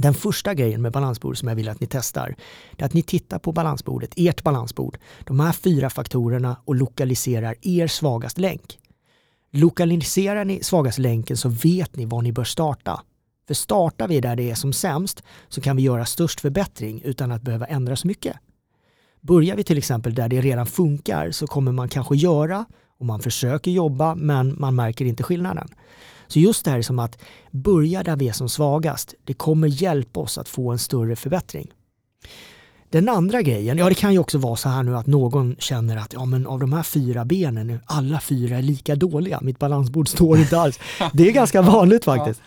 [0.00, 2.36] Den första grejen med balansbordet som jag vill att ni testar,
[2.78, 7.86] är att ni tittar på balansbordet, ert balansbord, de här fyra faktorerna och lokaliserar er
[7.86, 8.78] svagaste länk.
[9.52, 13.00] Lokaliserar ni svagaste länken så vet ni var ni bör starta.
[13.46, 17.32] För startar vi där det är som sämst så kan vi göra störst förbättring utan
[17.32, 18.36] att behöva ändra så mycket.
[19.20, 22.64] Börjar vi till exempel där det redan funkar så kommer man kanske göra
[22.98, 25.68] och man försöker jobba men man märker inte skillnaden.
[26.28, 27.18] Så just det här som att
[27.50, 31.72] börja där vi är som svagast, det kommer hjälpa oss att få en större förbättring.
[32.90, 35.96] Den andra grejen, ja det kan ju också vara så här nu att någon känner
[35.96, 40.08] att ja men av de här fyra benen, alla fyra är lika dåliga, mitt balansbord
[40.08, 40.80] står inte alls.
[41.12, 42.40] Det är ganska vanligt faktiskt.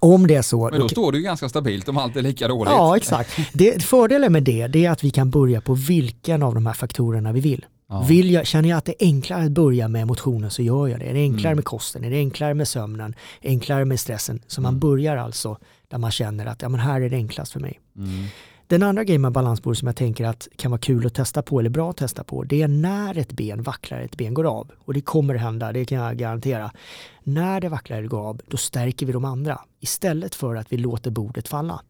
[0.00, 0.70] Om det är så.
[0.70, 2.72] Men då står det ju ganska stabilt om allt är lika dåligt.
[2.72, 3.38] Ja, exakt.
[3.52, 6.74] Det, fördelen med det, det är att vi kan börja på vilken av de här
[6.74, 7.64] faktorerna vi vill.
[7.88, 8.02] Ja.
[8.02, 11.00] Vill jag, känner jag att det är enklare att börja med motionen så gör jag
[11.00, 11.06] det.
[11.06, 11.56] Är det enklare mm.
[11.56, 12.04] med kosten?
[12.04, 13.14] Är det enklare med sömnen?
[13.42, 14.40] Enklare med stressen?
[14.46, 14.80] Så man mm.
[14.80, 17.80] börjar alltså där man känner att ja, men här är det enklast för mig.
[17.96, 18.24] Mm.
[18.66, 21.60] Den andra grejen med balansbord som jag tänker att kan vara kul att testa på
[21.60, 24.70] eller bra att testa på det är när ett ben vacklar, ett ben går av.
[24.78, 26.72] Och det kommer hända, det kan jag garantera.
[27.22, 30.76] När det vacklar eller går av, då stärker vi de andra istället för att vi
[30.76, 31.80] låter bordet falla.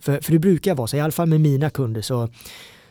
[0.00, 2.28] För, för det brukar vara så, i alla fall med mina kunder, så,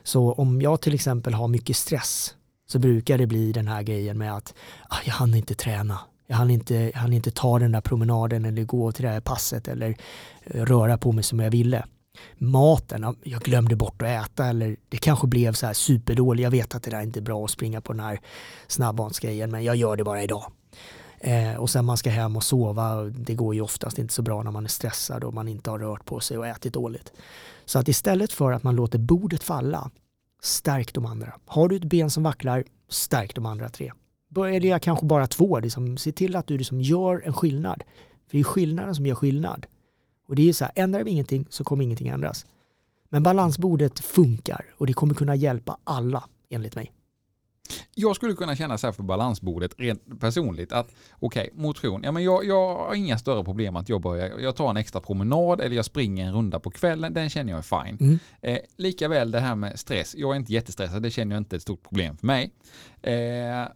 [0.06, 2.36] så om jag till exempel har mycket stress
[2.68, 4.54] så brukar det bli den här grejen med att
[4.90, 6.00] ah, jag hann inte träna.
[6.28, 9.22] Jag hann inte, jag hann inte ta den där promenaden eller gå till det här
[9.22, 9.96] passet eller
[10.44, 11.84] eh, röra på mig som jag ville
[12.38, 16.44] maten, jag glömde bort att äta eller det kanske blev så här superdåligt.
[16.44, 18.20] Jag vet att det där inte är bra att springa på den här
[18.68, 20.52] snabbmatsgrejen men jag gör det bara idag.
[21.20, 24.44] Eh, och sen man ska hem och sova, det går ju oftast inte så bra
[24.44, 27.12] när man är stressad och man inte har rört på sig och ätit dåligt.
[27.66, 29.92] Så att istället för att man låter bordet falla,
[30.42, 31.34] stärk de andra.
[31.46, 33.92] Har du ett ben som vacklar, stärk de andra tre.
[34.30, 37.84] Börja kanske bara två, liksom, se till att du liksom gör en skillnad.
[38.28, 39.66] För det är skillnaden som gör skillnad.
[40.28, 42.46] Och det är så här, ändrar vi ingenting så kommer ingenting ändras.
[43.10, 46.95] Men balansbordet funkar och det kommer kunna hjälpa alla enligt mig.
[47.96, 52.12] Jag skulle kunna känna så här för balansbordet rent personligt att okej, okay, motion, ja
[52.12, 55.62] men jag, jag har inga större problem att jag börjar, jag tar en extra promenad
[55.62, 57.98] eller jag springer en runda på kvällen, den känner jag är fine.
[58.00, 58.20] Mm.
[58.42, 61.62] Eh, Likaväl det här med stress, jag är inte jättestressad, det känner jag inte ett
[61.62, 62.52] stort problem för mig.
[63.02, 63.68] Eh,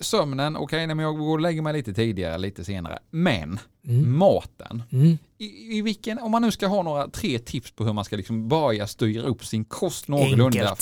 [0.00, 2.98] sömnen, okej, okay, jag går och lägger mig lite tidigare, lite senare.
[3.10, 4.18] Men mm.
[4.18, 5.18] maten, mm.
[5.40, 8.16] I, I, vilken, om man nu ska ha några tre tips på hur man ska
[8.16, 10.76] liksom börja styra upp sin kost någorlunda.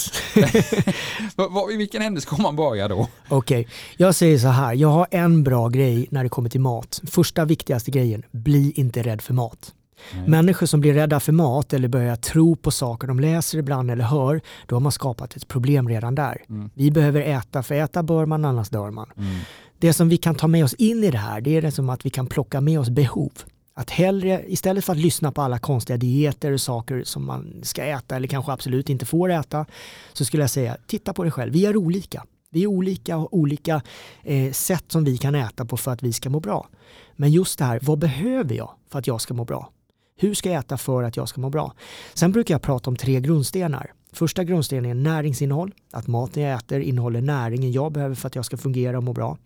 [1.73, 3.09] I vilken ände ska man börja då?
[3.29, 3.73] Okej, okay.
[3.97, 7.01] jag säger så här, jag har en bra grej när det kommer till mat.
[7.07, 9.75] Första viktigaste grejen, bli inte rädd för mat.
[10.15, 10.29] Nej.
[10.29, 14.05] Människor som blir rädda för mat eller börjar tro på saker de läser ibland eller
[14.05, 16.43] hör, då har man skapat ett problem redan där.
[16.49, 16.71] Mm.
[16.75, 19.11] Vi behöver äta, för äta bör man, annars dör man.
[19.17, 19.39] Mm.
[19.79, 21.91] Det som vi kan ta med oss in i det här, det är det som
[21.91, 23.33] att vi kan plocka med oss behov.
[23.79, 27.83] Att hellre, istället för att lyssna på alla konstiga dieter och saker som man ska
[27.85, 29.67] äta eller kanske absolut inte får äta,
[30.13, 31.53] så skulle jag säga, titta på dig själv.
[31.53, 32.25] Vi är olika.
[32.51, 33.83] Vi är olika och olika
[34.23, 36.69] eh, sätt som vi kan äta på för att vi ska må bra.
[37.17, 39.71] Men just det här, vad behöver jag för att jag ska må bra?
[40.17, 41.75] Hur ska jag äta för att jag ska må bra?
[42.15, 43.93] Sen brukar jag prata om tre grundstenar.
[44.13, 48.45] Första grundstenen är näringsinnehåll, att maten jag äter innehåller näringen jag behöver för att jag
[48.45, 49.39] ska fungera och må bra.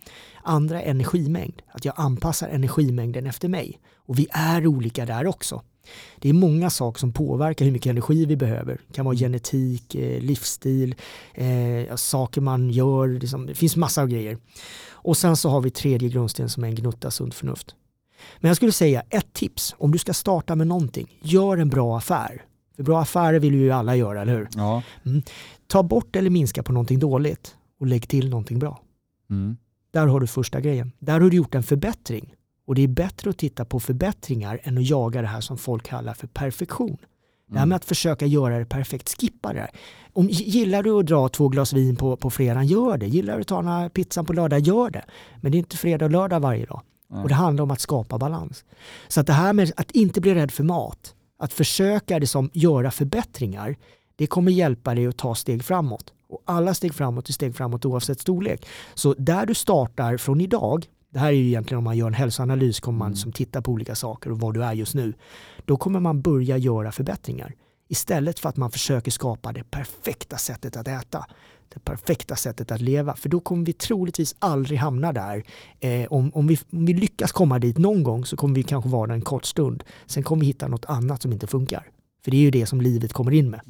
[0.43, 3.79] Andra är energimängd, att jag anpassar energimängden efter mig.
[4.07, 5.63] Och vi är olika där också.
[6.19, 8.81] Det är många saker som påverkar hur mycket energi vi behöver.
[8.87, 10.95] Det kan vara genetik, eh, livsstil,
[11.35, 13.09] eh, saker man gör.
[13.09, 14.39] Liksom, det finns massor av grejer.
[14.91, 17.75] Och sen så har vi tredje grundsten som är en gnutta sunt förnuft.
[18.41, 21.19] Men jag skulle säga ett tips om du ska starta med någonting.
[21.23, 22.45] Gör en bra affär.
[22.77, 24.49] För bra affärer vill ju alla göra, eller hur?
[24.57, 24.83] Ja.
[25.07, 25.23] Mm.
[25.67, 28.81] Ta bort eller minska på någonting dåligt och lägg till någonting bra.
[29.31, 29.57] Mm.
[29.93, 30.93] Där har du första grejen.
[30.99, 32.35] Där har du gjort en förbättring.
[32.67, 35.87] Och det är bättre att titta på förbättringar än att jaga det här som folk
[35.87, 36.89] kallar för perfektion.
[36.89, 36.99] Mm.
[37.47, 39.71] Det här med att försöka göra det perfekt, skippa det här.
[40.13, 43.07] Om, gillar du att dra två glas vin på, på fredagen, gör det.
[43.07, 45.05] Gillar du att ta den här pizzan på lördag, gör det.
[45.41, 46.83] Men det är inte fredag och lördag varje dag.
[47.23, 48.65] Och det handlar om att skapa balans.
[49.09, 52.91] Så att det här med att inte bli rädd för mat, att försöka liksom göra
[52.91, 53.77] förbättringar,
[54.17, 56.13] det kommer hjälpa dig att ta steg framåt.
[56.29, 58.67] Och alla steg framåt är steg framåt oavsett storlek.
[58.95, 62.15] Så där du startar från idag, det här är ju egentligen om man gör en
[62.15, 63.17] hälsoanalys, kommer man Mm.
[63.17, 65.15] som titta på olika saker och var du är just nu.
[65.65, 67.55] Då kommer man börja göra förbättringar.
[67.89, 71.27] Istället för att man försöker skapa det perfekta sättet att äta.
[71.75, 73.17] Det perfekta sättet att leva.
[73.17, 75.45] För då kommer vi troligtvis aldrig hamna där.
[75.81, 78.91] Eh, om, om, vi, om vi lyckas komma dit någon gång så kommer vi kanske
[78.91, 79.85] vara där en kort stund.
[80.07, 81.89] Sen kommer vi hitta något annat som inte funkar.
[82.25, 83.61] För det är ju det som livet kommer in med.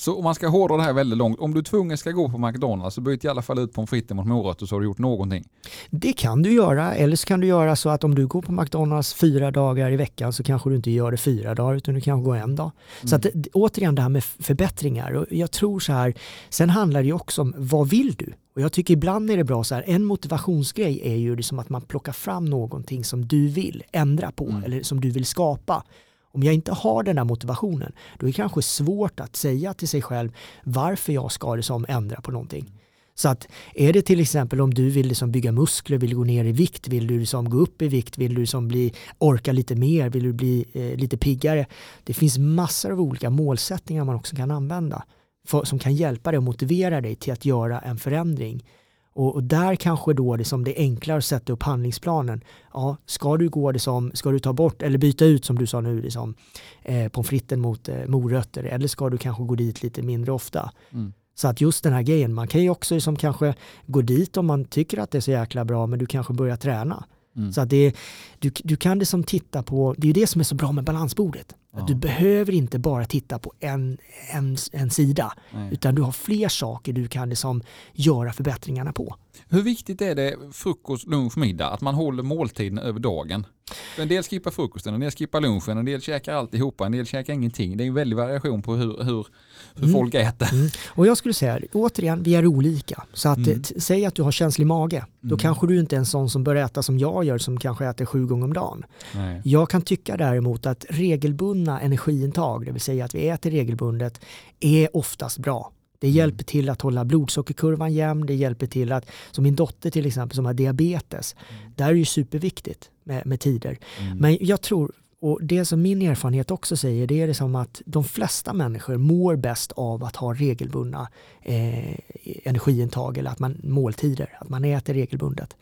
[0.00, 2.38] Så om man ska hårdra det här väldigt långt, om du tvungen ska gå på
[2.38, 4.98] McDonalds så byt i alla fall ut pommes fritesen mot morötter så har du gjort
[4.98, 5.44] någonting.
[5.90, 8.52] Det kan du göra, eller så kan du göra så att om du går på
[8.52, 12.00] McDonalds fyra dagar i veckan så kanske du inte gör det fyra dagar utan du
[12.00, 12.70] kanske går en dag.
[13.04, 15.12] Så att, det- återigen det här med förbättringar.
[15.12, 16.14] Och jag tror så här,
[16.50, 18.32] sen handlar det ju också om vad vill du?
[18.54, 21.68] Och jag tycker ibland är det bra så här, en motivationsgrej är ju liksom att
[21.68, 24.64] man plockar fram någonting som du vill ändra på Mm.
[24.64, 25.84] eller som du vill skapa.
[26.32, 29.88] Om jag inte har den där motivationen, då är det kanske svårt att säga till
[29.88, 30.32] sig själv
[30.64, 32.72] varför jag ska liksom ändra på någonting.
[33.14, 36.44] Så att är det till exempel om du vill liksom bygga muskler, vill gå ner
[36.44, 39.74] i vikt, vill du liksom gå upp i vikt, vill du liksom bli, orka lite
[39.74, 41.66] mer, vill du bli eh, lite piggare.
[42.04, 45.04] Det finns massor av olika målsättningar man också kan använda
[45.46, 48.64] för, som kan hjälpa dig och motivera dig till att göra en förändring.
[49.12, 52.44] Och, och där kanske då det som det är enklare att sätta upp handlingsplanen.
[52.72, 55.66] Ja, ska du gå det som, ska du ta bort eller byta ut som du
[55.66, 56.34] sa nu, liksom,
[56.82, 60.72] eh, pommes fritesen mot eh, morötter eller ska du kanske gå dit lite mindre ofta.
[60.92, 61.12] Mm.
[61.34, 63.54] Så att just den här grejen, man kan ju också liksom kanske
[63.86, 66.56] gå dit om man tycker att det är så jäkla bra men du kanske börjar
[66.56, 67.04] träna.
[67.36, 67.52] Mm.
[67.52, 67.96] Så att det,
[68.38, 70.72] du, du kan det som titta på, det är ju det som är så bra
[70.72, 71.54] med balansbordet.
[71.76, 71.84] Ja.
[71.88, 73.98] Du behöver inte bara titta på en,
[74.32, 75.68] en, en sida Nej.
[75.72, 79.16] utan du har fler saker du kan liksom göra förbättringarna på.
[79.48, 83.46] Hur viktigt är det frukost, lunch, middag att man håller måltiden över dagen?
[83.94, 87.06] För en del skippar frukosten, en del skippar lunchen, en del käkar alltihopa, en del
[87.06, 87.76] käkar ingenting.
[87.76, 89.26] Det är en väldig variation på hur, hur,
[89.74, 89.92] hur Mm.
[89.94, 90.48] folk äter.
[90.88, 93.04] Och jag skulle säga, återigen, vi är olika.
[93.12, 93.50] Så att, Mm.
[93.50, 95.38] eh, säg att du har känslig mage, då Mm.
[95.38, 98.04] kanske du inte är en sån som börjar äta som jag gör som kanske äter
[98.04, 98.84] sju gånger om dagen.
[99.14, 99.40] Nej.
[99.44, 104.20] Jag kan tycka däremot att regelbundna energiintag, det vill säga att vi äter regelbundet,
[104.60, 105.72] är oftast bra.
[105.98, 106.16] Det Mm.
[106.16, 110.36] hjälper till att hålla blodsockerkurvan jämn, det hjälper till att, som min dotter till exempel
[110.36, 111.34] som har diabetes,
[111.76, 113.78] där är det ju superviktigt med, med tider.
[114.00, 114.18] Mm.
[114.18, 117.82] Men jag tror, och det som min erfarenhet också säger, det är det som att
[117.86, 121.08] de flesta människor mår bäst av att ha regelbundna
[121.42, 121.98] eh,
[122.44, 125.56] energiintag eller att man, måltider, att man äter regelbundet.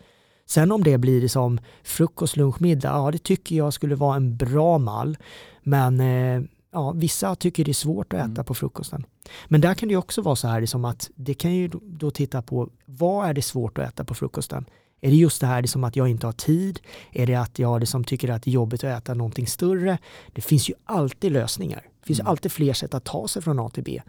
[0.46, 4.36] Sen om det blir som frukost, lunch, middag, ja det tycker jag skulle vara en
[4.36, 5.16] bra mall.
[5.62, 6.42] Men eh,
[6.72, 8.44] ja, vissa tycker det är svårt att äta Mm.
[8.44, 9.06] på frukosten.
[9.48, 12.42] Men där kan det också vara så här liksom att det kan ju då titta
[12.42, 14.64] på vad är det svårt att äta på frukosten?
[15.00, 16.80] Är det just det här som att jag inte har tid?
[17.12, 19.98] Är det att jag liksom tycker att det är jobbigt att äta någonting större?
[20.32, 21.82] Det finns ju alltid lösningar.
[22.00, 22.30] Det finns Mm.
[22.30, 24.02] alltid fler sätt att ta sig från A till B.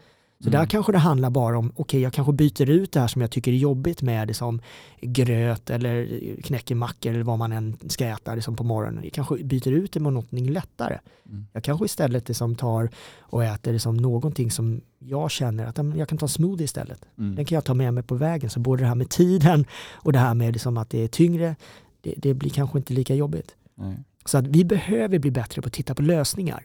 [0.44, 0.60] Så Mm.
[0.60, 3.32] där kanske det handlar bara om, okej jag kanske byter ut det här som jag
[3.32, 4.62] tycker är jobbigt med det som
[5.02, 6.08] gröt eller
[6.44, 9.04] knäckemackor eller vad man än ska äta det som på morgonen.
[9.04, 11.00] Jag kanske byter ut det mot någonting lättare.
[11.26, 11.46] Mm.
[11.54, 15.98] Jag kanske istället det som tar och äter det som någonting som jag känner att
[15.98, 17.06] jag kan ta smoothie istället.
[17.18, 17.36] Mm.
[17.36, 18.50] Den kan jag ta med mig på vägen.
[18.50, 21.56] Så både det här med tiden och det här med liksom att det är tyngre,
[22.02, 23.56] det, det blir kanske inte lika jobbigt.
[23.76, 23.98] Nej.
[24.26, 26.64] Så att vi behöver bli bättre på att titta på lösningar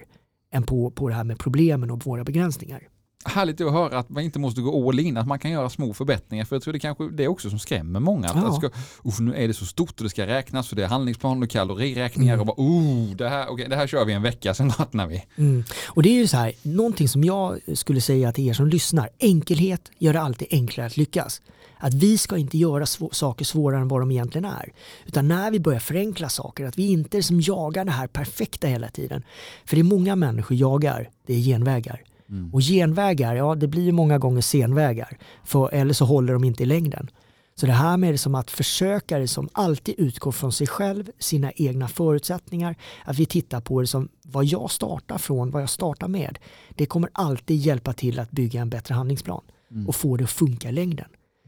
[0.52, 2.82] än på, på det här med problemen och våra begränsningar.
[3.24, 5.94] Härligt att höra att man inte måste gå all in, att man kan göra små
[5.94, 6.44] förbättringar.
[6.44, 8.28] För jag tror det kanske det är också som skrämmer många.
[8.28, 8.52] Att Ja.
[8.52, 8.70] ska,
[9.02, 11.50] "Uff, nu är det så stort och det ska räknas och det är handlingsplan och
[11.50, 12.40] kaloriräkningar Mm.
[12.48, 15.24] och bara, oh, det här, okej, det här kör vi en vecka, sen vattnar vi.
[15.36, 15.64] Mm.
[15.86, 19.08] Och det är ju så här, någonting som jag skulle säga till er som lyssnar,
[19.18, 21.42] enkelhet gör det alltid enklare att lyckas.
[21.78, 24.72] Att vi ska inte göra svå- saker svårare än vad de egentligen är.
[25.06, 28.66] Utan när vi börjar förenkla saker, att vi inte är som jagar det här perfekta
[28.66, 29.22] hela tiden.
[29.64, 32.02] För det är många människor jagar, det är genvägar.
[32.28, 32.54] Mm.
[32.54, 35.18] Och genvägar, ja det blir ju många gånger senvägar.
[35.44, 37.10] För, eller så håller de inte i längden.
[37.56, 41.10] Så det här med det som att försöka det som alltid utgår från sig själv,
[41.18, 42.76] sina egna förutsättningar.
[43.04, 46.38] Att vi tittar på det som vad jag startar från, vad jag startar med.
[46.74, 49.88] Det kommer alltid hjälpa till att bygga en bättre handlingsplan Mm.
[49.88, 51.06] och få det att funka i längden.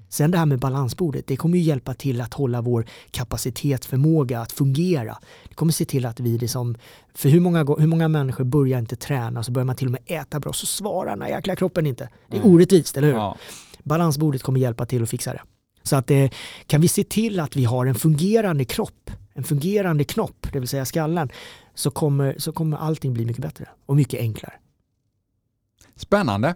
[0.09, 4.41] Sen det här med balansbordet, det kommer ju hjälpa till att hålla vår kapacitet, förmåga
[4.41, 5.19] att fungera.
[5.49, 6.77] Det kommer se till att vi liksom,
[7.15, 10.03] för hur många, hur många människor börjar inte träna så börjar man till och med
[10.07, 12.09] äta bra så svarar den här jäkla kroppen inte.
[12.29, 12.55] Det är Mm.
[12.55, 13.15] orättvist, eller hur?
[13.15, 13.37] Ja.
[13.83, 15.43] Balansbordet kommer hjälpa till att fixa det.
[15.83, 16.29] Så att eh,
[16.67, 20.69] kan vi se till att vi har en fungerande kropp, en fungerande knopp, det vill
[20.69, 21.29] säga skallen,
[21.75, 24.53] så kommer, så kommer allting bli mycket bättre och mycket enklare.
[25.97, 26.55] Spännande.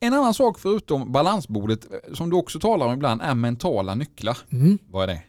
[0.00, 4.38] En annan sak förutom balansbordet eh, som du också talar om ibland är mentala nycklar.
[4.52, 4.78] Mm.
[4.90, 5.22] Vad är det?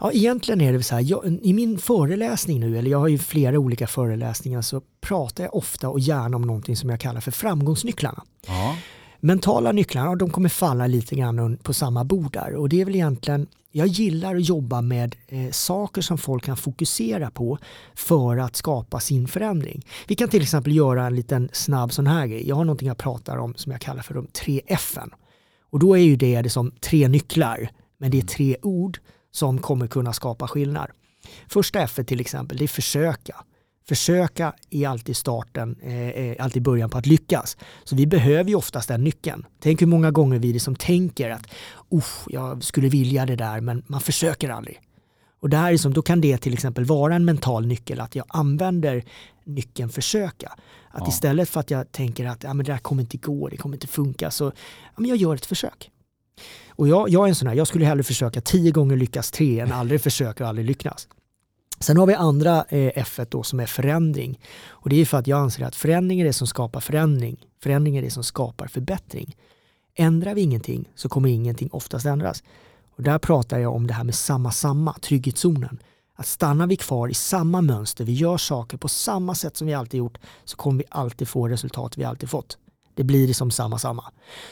[0.00, 3.18] Ja, egentligen är det så här, jag, i min föreläsning nu, eller jag har ju
[3.18, 7.30] flera olika föreläsningar, så pratar jag ofta och gärna om någonting som jag kallar för
[7.30, 8.22] framgångsnycklarna.
[8.46, 8.76] Ja.
[9.20, 12.94] Mentala nycklarna de kommer falla lite grann på samma bord där och det är väl
[12.94, 13.46] egentligen
[13.76, 17.58] jag gillar att jobba med eh, saker som folk kan fokusera på
[17.94, 19.86] för att skapa sin förändring.
[20.06, 22.48] Vi kan till exempel göra en liten snabb sån här grej.
[22.48, 24.98] Jag har någonting jag pratar om som jag kallar för de tre F.
[25.70, 28.98] Och då är ju det, det som tre nycklar, men det är tre ord
[29.32, 30.90] som kommer kunna skapa skillnad.
[31.48, 33.44] Första F till exempel, det är försöka.
[33.88, 37.56] Försöka är alltid starten, eh, alltid början på att lyckas.
[37.84, 39.46] Så vi behöver ju oftast den nyckeln.
[39.60, 41.46] Tänk hur många gånger vi liksom tänker att
[42.28, 44.80] jag skulle vilja det där men man försöker aldrig.
[45.40, 48.26] Och där är som, då kan det till exempel vara en mental nyckel att jag
[48.28, 49.04] använder
[49.44, 50.48] nyckeln försöka.
[50.90, 51.08] Att ja.
[51.08, 53.76] istället för att jag tänker att ja, men det där kommer inte gå, det kommer
[53.76, 54.44] inte funka, så
[54.84, 55.90] ja, men jag gör ett försök.
[56.68, 59.60] Och jag, jag är en sån här, jag skulle hellre försöka tio gånger lyckas tre
[59.60, 61.08] än aldrig försöka och aldrig lyckas.
[61.80, 64.40] Sen har vi andra eh, F då som är förändring.
[64.68, 67.46] Och det är för att jag anser att förändring är det som skapar förändring.
[67.62, 69.36] Förändring är det som skapar förbättring.
[69.94, 72.42] Ändrar vi ingenting så kommer ingenting oftast ändras.
[72.96, 75.78] Och där pratar jag om det här med samma samma, trygghetszonen.
[76.14, 79.74] Att stannar vi kvar i samma mönster, vi gör saker på samma sätt som vi
[79.74, 82.58] alltid gjort, så kommer vi alltid få resultat vi alltid fått.
[82.94, 84.04] Det blir som samma samma.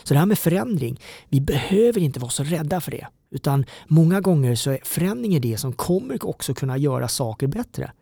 [0.02, 3.06] Så det här med förändring, vi behöver inte vara så rädda för det.
[3.34, 7.92] Utan många gånger så är förändring det som kommer också kunna göra saker bättre.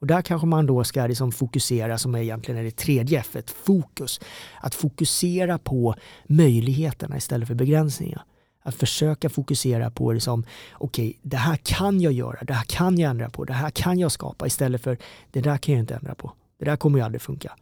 [0.00, 4.20] Och där kanske man då ska liksom fokusera, som egentligen är det tredje F, fokus.
[4.60, 5.94] Att fokusera på
[6.26, 8.24] möjligheterna istället för begränsningar.
[8.62, 12.64] Att försöka fokusera på det som, okej, okay, det här kan jag göra, det här
[12.64, 14.98] kan jag ändra på, det här kan jag skapa istället för,
[15.30, 16.32] det där kan jag inte ändra på.
[16.58, 17.52] Det där kommer ju aldrig funka.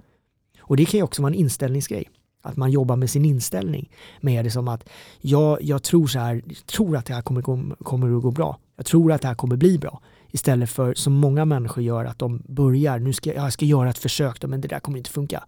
[0.61, 2.09] Och det kan ju också vara en inställningsgrej.
[2.43, 3.91] Att man jobbar med sin inställning.
[4.21, 4.89] Med det som att
[5.21, 7.43] jag, jag tror så här, tror att det här kommer,
[7.85, 8.59] kommer att gå bra.
[8.77, 10.01] Jag tror att det här kommer bli bra.
[10.31, 13.99] Istället för som många människor gör att de börjar, nu ska jag ska göra ett
[13.99, 15.45] försök då, men det där kommer inte funka.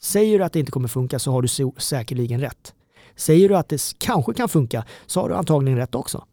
[0.00, 2.74] Säger du att det inte kommer funka så har du säkerligen rätt.
[3.16, 6.24] Säger du att det kanske kan funka så har du antagligen rätt också.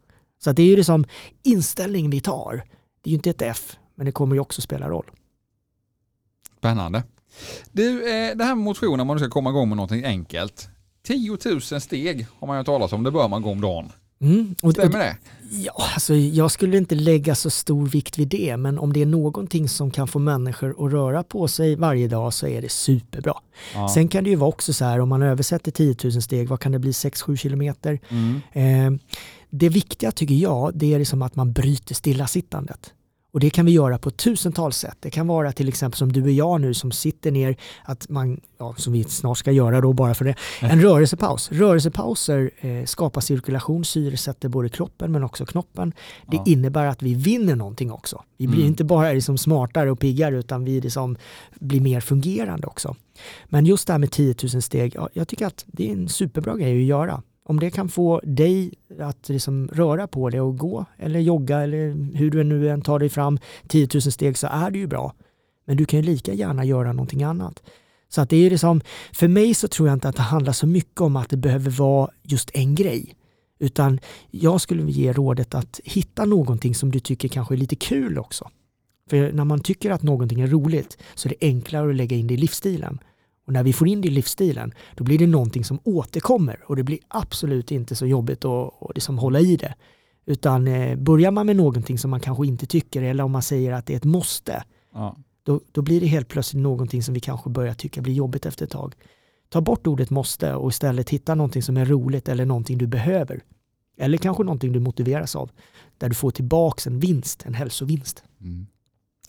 [0.44, 1.06] Så det är ju liksom
[1.44, 2.64] inställning vi tar.
[3.02, 5.12] Det är ju inte ett F, men det kommer ju också spela roll.
[6.58, 7.04] Spännande.
[7.72, 10.70] Du, eh, det här med motion, om man ska komma igång med någonting enkelt.
[11.08, 13.92] 10 000 steg har man ju talat om, det bör man gå om dagen.
[14.22, 15.18] Mm, och, Stämmer det?
[15.52, 19.06] Ja, alltså, jag skulle inte lägga så stor vikt vid det, men om det är
[19.06, 23.34] någonting som kan få människor att röra på sig varje dag så är det superbra.
[23.74, 23.90] Ja.
[23.90, 26.60] Sen kan det ju vara också så här, om man översätter 10 000 steg, vad
[26.60, 28.00] kan det bli, 6-7 kilometer?
[28.10, 28.42] Mm.
[28.54, 29.02] Eh,
[29.50, 32.94] det viktiga tycker jag, det är liksom att man bryter stillasittandet.
[33.34, 34.98] Och det kan vi göra på tusentals sätt.
[35.00, 38.42] Det kan vara till exempel som du och jag nu som sitter ner, att man,
[38.58, 41.52] ja, som vi snart ska göra då bara för det, en rörelsepaus.
[41.52, 45.94] Rörelsepauser eh, skapar cirkulation, syresätter både kroppen men också knoppen.
[46.28, 46.44] Det ja.
[46.48, 48.24] innebär att vi vinner någonting också.
[48.38, 48.68] Vi blir mm.
[48.68, 51.18] inte bara liksom smartare och piggare utan vi liksom
[51.60, 52.96] blir mer fungerande också.
[53.46, 56.10] Men just det här med 10 000 steg, ja, jag tycker att det är en
[56.10, 57.22] superbra grej att göra
[57.52, 62.16] om det kan få dig att liksom röra på dig och gå eller jogga eller
[62.16, 65.14] hur du nu än tar dig fram 10 000 steg så är det ju bra.
[65.66, 67.64] Men du kan ju lika gärna göra någonting annat.
[68.10, 68.82] Så att det är liksom,
[69.14, 71.72] för mig så tror jag inte att det handlar så mycket om att det behöver
[71.72, 73.16] vara just en grej.
[73.60, 74.00] Utan
[74.30, 78.50] jag skulle ge rådet att hitta någonting som du tycker kanske är lite kul också.
[79.10, 82.28] För när man tycker att någonting är roligt så är det enklare att lägga in
[82.28, 83.00] det i livsstilen.
[83.48, 86.76] Och när vi får in det i livsstilen, då blir det någonting som återkommer och
[86.76, 89.76] det blir absolut inte så jobbigt att, liksom hålla i det.
[90.26, 93.72] Utan eh, börjar man med någonting som man kanske inte tycker eller om man säger
[93.72, 94.64] att det är ett måste,
[94.94, 95.18] ja.
[95.44, 98.66] då, då blir det helt plötsligt någonting som vi kanske börjar tycka blir jobbigt efter
[98.66, 98.96] ett tag.
[99.50, 103.44] Ta bort ordet måste och istället hitta någonting som är roligt eller någonting du behöver.
[103.98, 105.52] Eller kanske någonting du motiveras av,
[105.98, 108.24] där du får tillbaks en vinst, en hälsovinst.
[108.42, 108.68] Mm.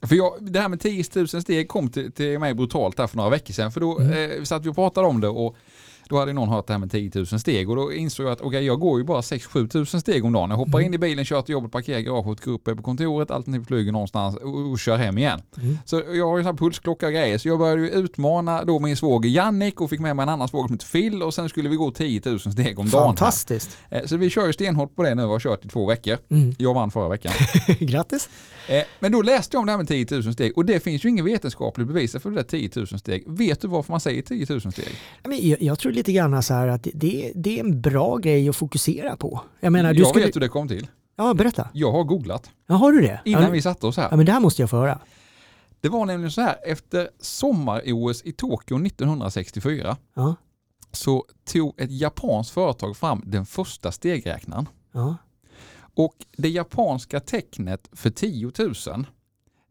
[0.07, 3.17] För jag, det här med 10 000 steg kom till, till mig brutalt här för
[3.17, 3.73] några veckor sedan.
[3.73, 4.31] För då mm.
[4.31, 5.57] eh, satt vi och pratade om det och
[6.09, 8.41] då hade någon hört det här med 10 000 steg och då insåg jag att
[8.41, 10.51] okay, jag går ju bara 6-7 tusen steg om dagen.
[10.51, 10.87] Jag hoppar mm.
[10.87, 14.37] in i bilen, kör till jobbet, parkerar garaget, går upp på kontoret, alternativt flyger någonstans
[14.37, 15.43] och, och kör hem igen.
[15.57, 15.79] Mm.
[15.85, 18.97] Så jag har ju sån pulsklocka och grejer så jag började ju utmana då min
[18.97, 21.69] svåger Jannik och fick med mig en annan svåger som heter Phil och sen skulle
[21.69, 23.05] vi gå 10 000 steg om dagen.
[23.05, 23.79] Fantastiskt.
[23.91, 24.01] Här.
[24.01, 26.19] Eh, så vi kör ju stenhårt på det nu och har kört i två veckor.
[26.31, 26.55] Mm.
[26.59, 27.33] Jag vann förra veckan.
[27.81, 28.29] Grattis.
[28.69, 31.05] Eh, men då läste jag om det här med 10 000 steg och det finns
[31.05, 33.25] ju ingen vetenskaplig bevis för det där 10 000 steg.
[33.27, 34.85] Vet du varför man säger 10 000 steg?
[35.23, 38.57] Jag, jag tror lite grann så här att det, det är en bra grej att
[38.57, 39.41] fokusera på.
[39.61, 40.27] Jag, menar, du jag skulle...
[40.27, 40.87] vet hur det kom till.
[41.17, 41.69] Ja, berätta.
[41.73, 42.51] Jag har googlat.
[42.67, 43.21] Ja, har du det?
[43.25, 44.09] Innan ja, vi satte oss här.
[44.11, 44.99] Ja, men det här måste jag få höra.
[45.81, 50.35] Det var nämligen så här, efter sommar-OS i Tokyo 1964 ja.
[50.93, 54.69] så tog ett japanskt företag fram den första stegräknaren.
[54.93, 55.17] Ja.
[55.95, 59.07] Och det japanska tecknet för 10 000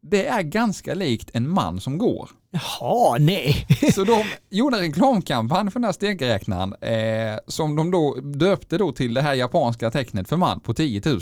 [0.01, 2.30] det är ganska likt en man som går.
[2.52, 3.68] Jaha, nej.
[3.93, 8.91] Så de gjorde en reklamkampanj för den här stegräknaren eh, som de då döpte då
[8.91, 11.20] till det här japanska tecknet för man på 10 000.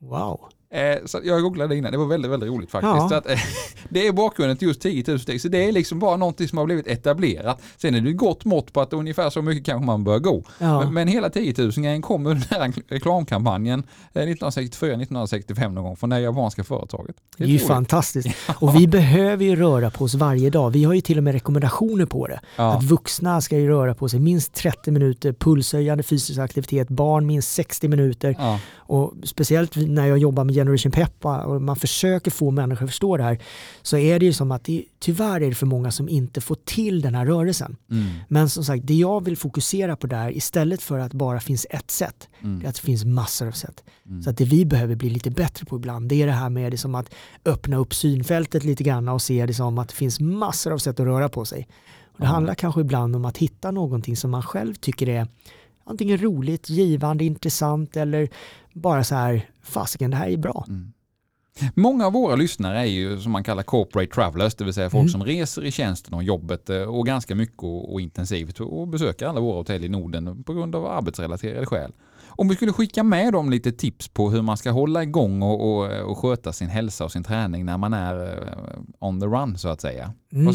[0.00, 0.40] Wow.
[0.70, 2.94] Eh, så jag googlade innan, det var väldigt, väldigt roligt faktiskt.
[2.96, 3.08] Ja.
[3.08, 3.38] Så att, eh,
[3.88, 6.58] det är bakgrunden till just 10 000 steg, så det är liksom bara någonting som
[6.58, 7.62] har blivit etablerat.
[7.76, 10.44] Sen är det ett gott mått på att ungefär så mycket kanske man bör gå.
[10.58, 10.80] Ja.
[10.80, 15.96] Men, men hela 10 000 grejen kom under den här reklamkampanjen eh, 1964-1965 någon gång
[15.96, 17.16] från det japanska företaget.
[17.36, 17.68] Det är ju otroligt.
[17.68, 18.28] fantastiskt.
[18.60, 20.70] Och vi behöver ju röra på oss varje dag.
[20.70, 22.40] Vi har ju till och med rekommendationer på det.
[22.56, 22.76] Ja.
[22.76, 27.52] Att vuxna ska ju röra på sig minst 30 minuter pulshöjande fysisk aktivitet, barn minst
[27.52, 28.58] 60 minuter.
[28.76, 33.16] Och speciellt när jag jobbar med Generation Peppa och man försöker få människor att förstå
[33.16, 33.38] det här
[33.82, 36.54] så är det ju som att det, tyvärr är det för många som inte får
[36.64, 37.76] till den här rörelsen.
[37.90, 38.06] Mm.
[38.28, 41.90] Men som sagt, det jag vill fokusera på där istället för att bara finns ett
[41.90, 42.64] sätt, Mm.
[42.64, 43.84] är att det finns massor av sätt.
[44.06, 44.22] Mm.
[44.22, 46.72] Så att det vi behöver bli lite bättre på ibland, det är det här med
[46.72, 50.20] det som att öppna upp synfältet lite grann och se det som att det finns
[50.20, 51.68] massor av sätt att röra på sig.
[52.12, 55.26] Och det handlar kanske ibland om att hitta någonting som man själv tycker är
[55.84, 58.28] antingen roligt, givande, intressant eller
[58.78, 60.64] bara så här, fasiken det här är bra.
[60.68, 60.92] Mm.
[61.74, 65.00] Många av våra lyssnare är ju som man kallar corporate travelers, det vill säga folk
[65.00, 65.08] Mm.
[65.08, 69.26] som reser i tjänsten och jobbet eh, och ganska mycket och, och intensivt och besöker
[69.26, 71.92] alla våra hotell i Norden på grund av arbetsrelaterade skäl.
[72.26, 75.60] Om vi skulle skicka med dem lite tips på hur man ska hålla igång och,
[75.78, 79.58] och, och sköta sin hälsa och sin träning när man är eh, on the run
[79.58, 80.12] så att säga.
[80.32, 80.54] Mm.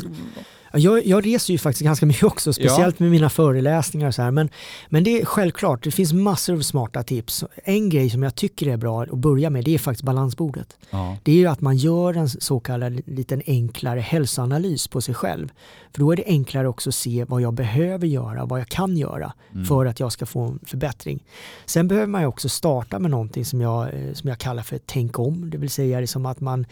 [0.73, 4.21] Ja, Jag, jag reser ju faktiskt ganska mycket också, speciellt med mina föreläsningar och så
[4.21, 4.31] här.
[4.31, 4.49] Men,
[4.89, 7.43] men det är självklart, det finns massor av smarta tips.
[7.63, 10.77] En grej som jag tycker är bra att börja med, det är faktiskt balansbordet.
[10.89, 11.17] Ja.
[11.23, 15.51] Det är ju att man gör en så kallad liten enklare hälsoanalys på sig själv.
[15.91, 18.97] För då är det enklare också att se vad jag behöver göra, vad jag kan
[18.97, 19.65] göra Mm.
[19.65, 21.23] för att jag ska få en förbättring.
[21.65, 24.79] Sen behöver man ju också starta med någonting som jag, eh, som jag kallar för
[24.85, 25.49] tänk om.
[25.49, 26.65] Det vill säga liksom att man,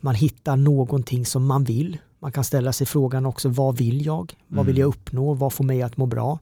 [0.00, 1.98] man hittar någonting som man vill.
[2.24, 4.32] Man kan ställa sig frågan också, vad vill jag?
[4.48, 4.80] Vad vill Mm.
[4.80, 5.34] jag uppnå?
[5.34, 6.38] Vad får mig att må bra?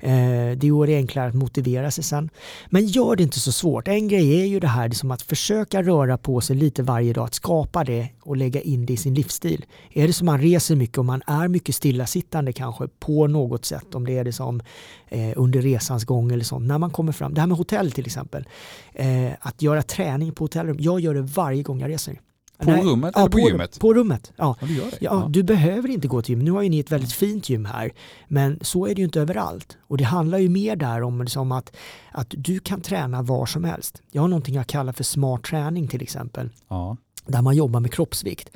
[0.00, 0.10] Eh,
[0.56, 2.30] det är enklare att motivera sig sen.
[2.70, 3.88] Men gör det inte så svårt.
[3.88, 7.24] En grej är ju det här liksom att försöka röra på sig lite varje dag,
[7.24, 9.64] att skapa det och lägga in det i sin livsstil.
[9.92, 13.94] Är det som man reser mycket och man är mycket stillasittande kanske på något sätt,
[13.94, 14.60] om det är det som
[15.08, 17.34] eh, under resans gång eller sånt, när man kommer fram.
[17.34, 18.44] Det här med hotell till exempel,
[18.92, 20.76] eh, att göra träning på hotellrum.
[20.80, 22.20] Jag gör det varje gång jag reser.
[22.58, 23.80] På rummet eller på på gymmet?
[23.80, 24.56] På rummet, ja.
[24.60, 24.98] Ja, det?
[25.00, 26.44] Ja, du behöver inte gå till gym.
[26.44, 27.92] Nu har ju ni ett väldigt fint gym här.
[28.28, 29.76] Men så är det ju inte överallt.
[29.80, 31.76] Och det handlar ju mer där om liksom att,
[32.12, 34.02] att du kan träna var som helst.
[34.10, 36.50] Jag har någonting jag kallar för smart träning till exempel.
[36.68, 36.96] Ja.
[37.26, 38.50] Där man jobbar med kroppsvikt.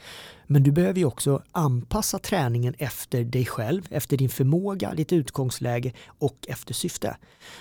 [0.51, 5.93] Men du behöver ju också anpassa träningen efter dig själv, efter din förmåga, ditt utgångsläge
[6.07, 7.17] och efter syfte.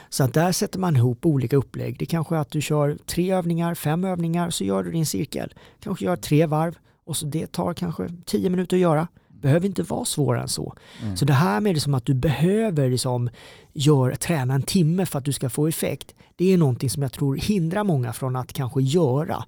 [0.10, 2.00] Så att där sätter man ihop olika upplägg.
[2.00, 5.54] Det kanske är att du kör tre övningar, fem övningar, så gör du din cirkel.
[5.80, 9.08] Kanske gör tre varv och så det tar kanske tio minuter att göra.
[9.28, 10.74] Behöver inte vara svårare än så.
[11.04, 11.18] Mm.
[11.18, 13.30] Så det här med det som att du behöver liksom
[13.74, 16.16] gör, träna en timme för att du ska få effekt.
[16.36, 19.44] Det är någonting som jag tror hindrar många från att kanske göra.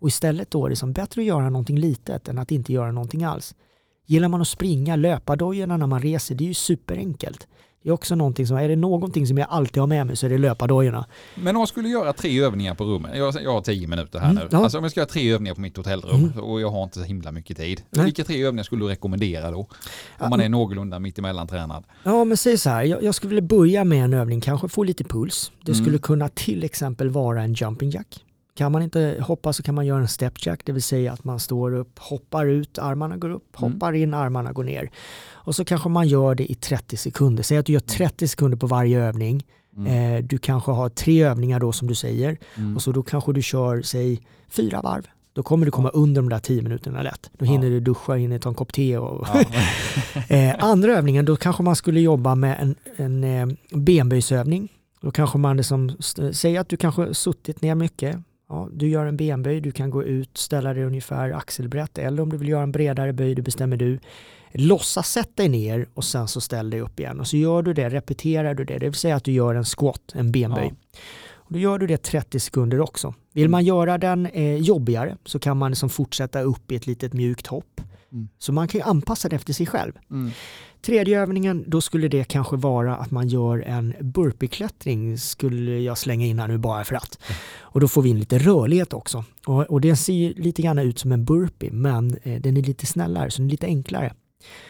[0.00, 2.92] Och istället då är det som bättre att göra någonting litet än att inte göra
[2.92, 3.54] någonting alls.
[4.06, 7.46] Gillar man att springa, löpardojorna när man reser, det är ju superenkelt.
[7.82, 10.26] Det är också någonting som, är det någonting som jag alltid har med mig så
[10.26, 11.06] är det löpardojorna.
[11.34, 14.30] Men om jag skulle göra tre övningar på rummet, jag, jag har tio minuter här
[14.30, 14.48] Mm, nu.
[14.52, 14.58] ja.
[14.58, 16.38] Alltså om jag ska göra tre övningar på mitt hotellrum Mm.
[16.44, 17.82] och jag har inte så himla mycket tid.
[17.90, 18.04] Nej.
[18.04, 19.66] Vilka tre övningar skulle du rekommendera då?
[20.18, 21.84] Om man är någorlunda mittemellan tränad.
[22.02, 24.82] Ja men säg så här, jag, jag skulle vilja börja med en övning, kanske få
[24.84, 25.52] lite puls.
[25.64, 25.84] Det Mm.
[25.84, 28.24] skulle kunna till exempel vara en jumping jack.
[28.56, 31.24] Kan man inte hoppa så kan man göra en step jack, det vill säga att
[31.24, 33.72] man står upp, hoppar ut, armarna går upp, Mm.
[33.72, 34.90] hoppar in, armarna går ner.
[35.32, 37.42] Och så kanske man gör det i 30 sekunder.
[37.42, 39.46] Säg att du gör 30 sekunder på varje övning.
[39.76, 40.14] Mm.
[40.16, 42.76] Eh, du kanske har tre övningar då som du säger Mm.
[42.76, 45.06] och så då kanske du kör, säg fyra varv.
[45.32, 47.30] Då kommer du komma under de där 10 minuterna lätt.
[47.38, 47.70] Då hinner Ja.
[47.70, 49.42] du duscha, hinner ta en kopp te och Ja.
[50.36, 54.68] Eh, andra övningen, då kanske man skulle jobba med en, en eh, benböjsövning.
[55.00, 55.92] Då kanske man liksom,
[56.32, 58.16] säg att du kanske suttit ner mycket.
[58.48, 62.28] Ja, du gör en benböj, du kan gå ut, ställa dig ungefär axelbrett eller om
[62.30, 63.98] du vill göra en bredare böj, det bestämmer du.
[64.52, 67.72] Låtsas sätt dig ner och sen så ställ dig upp igen och så gör du
[67.72, 70.74] det, repeterar du det, det vill säga att du gör en squat, en benböj.
[71.34, 73.14] Och då gör du det 30 sekunder också.
[73.32, 77.12] Vill man göra den eh, jobbigare så kan man liksom fortsätta upp i ett litet
[77.12, 77.80] mjukt hopp.
[78.14, 78.28] Mm.
[78.38, 79.92] Så man kan ju anpassa det efter sig själv.
[80.10, 80.30] Mm.
[80.82, 86.26] Tredje övningen, då skulle det kanske vara att man gör en burpeeklättring skulle jag slänga
[86.26, 87.18] in här nu bara för att.
[87.60, 89.24] Och då får vi in lite rörlighet också.
[89.46, 92.86] Och, och den ser lite grann ut som en burpee men eh, den är lite
[92.86, 94.14] snällare så den är lite enklare.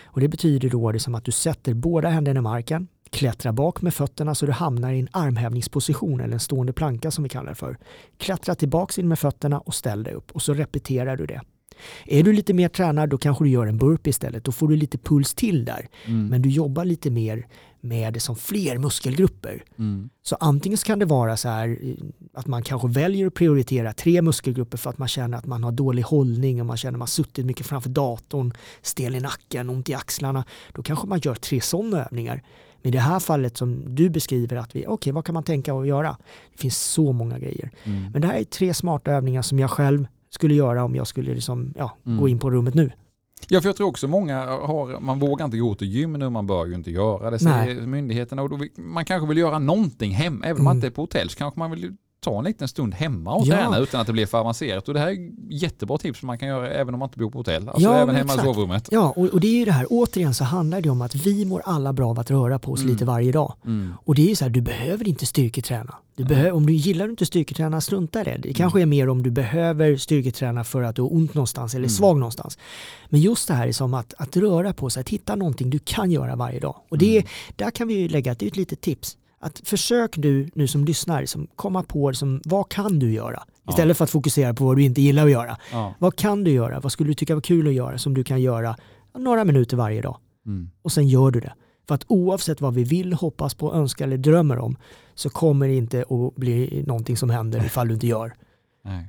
[0.04, 3.82] Och det betyder då det som att du sätter båda händerna i marken, klättrar bak
[3.82, 7.48] med fötterna så du hamnar i en armhävningsposition eller en stående planka som vi kallar
[7.48, 7.78] det för.
[8.18, 11.40] Klättra tillbaks in med fötterna och ställ dig upp och så repeterar du det.
[12.06, 14.44] Är du lite mer tränad då kanske du gör en burpee istället.
[14.44, 15.88] Då får du lite puls till där.
[16.06, 16.26] Mm.
[16.26, 17.46] Men du jobbar lite mer
[17.84, 19.64] med det som fler muskelgrupper.
[19.78, 20.08] Mm.
[20.22, 21.94] Så antingen så kan det vara så här eh,
[22.34, 25.72] att man kanske väljer att prioritera tre muskelgrupper för att man känner att man har
[25.72, 28.52] dålig hållning och man känner att man har suttit mycket framför datorn,
[28.82, 30.44] stel i nacken, ont i axlarna.
[30.72, 32.42] Då kanske man gör tre sådana övningar.
[32.82, 35.42] Men i det här fallet som du beskriver att vi, okej okay, vad kan man
[35.42, 36.16] tänka att göra?
[36.52, 37.70] Det finns så många grejer.
[37.84, 38.10] Mm.
[38.12, 41.34] Men det här är tre smarta övningar som jag själv skulle göra om jag skulle
[41.34, 42.20] liksom, ja, Mm.
[42.20, 42.90] gå in på rummet nu.
[43.48, 46.46] Ja, för jag tror också många har, man vågar inte gå till gym nu, man
[46.46, 48.42] bör ju inte göra det, säger myndigheterna.
[48.42, 50.76] Och vill- man kanske vill göra någonting hem, även om man Mm.
[50.76, 53.56] inte är på hotell, så kanske man vill ta en liten stund hemma och Ja.
[53.56, 54.88] träna utan att det blir för avancerat.
[54.88, 57.30] Och det här är jättebra tips som man kan göra även om man inte bor
[57.30, 58.44] på hotell, alltså Ja, även hemma i exakt.
[58.54, 58.88] sovrummet.
[58.90, 61.44] Ja, och, och det är ju det här, återigen så handlar det om att vi
[61.44, 62.92] mår alla bra av att röra på oss Mm.
[62.92, 63.54] lite varje dag.
[63.64, 63.92] Mm.
[64.04, 65.94] Och det är ju så här, du behöver inte styrketräna.
[66.16, 66.32] Du Nej.
[66.34, 68.38] behö- om du gillar inte styrketräna, strunta i det.
[68.42, 71.84] Det kanske är mer om du behöver styrketräna för att du har ont någonstans eller
[71.84, 71.96] är Mm.
[71.96, 72.58] svag någonstans.
[73.08, 75.78] Men just det här är som att, att röra på sig, att hitta någonting du
[75.78, 76.76] kan göra varje dag.
[76.88, 77.28] Och det Mm.
[77.56, 79.16] där kan vi ju lägga, det är ett litet tips.
[79.44, 83.42] Att försök du nu som lyssnar, som komma på som, vad kan du göra?
[83.64, 83.72] Ja.
[83.72, 85.56] Istället för att fokusera på vad du inte gillar att göra.
[85.72, 85.94] Ja.
[85.98, 86.80] Vad kan du göra?
[86.80, 88.76] Vad skulle du tycka var kul att göra som du kan göra
[89.18, 90.18] några minuter varje dag?
[90.46, 90.70] Mm.
[90.82, 91.54] och sen gör du det.
[91.88, 94.76] För att oavsett vad vi vill, hoppas på, önskar eller drömmer om
[95.14, 98.34] så kommer det inte att bli någonting som händer ifall du inte gör.
[98.84, 99.08] Nej.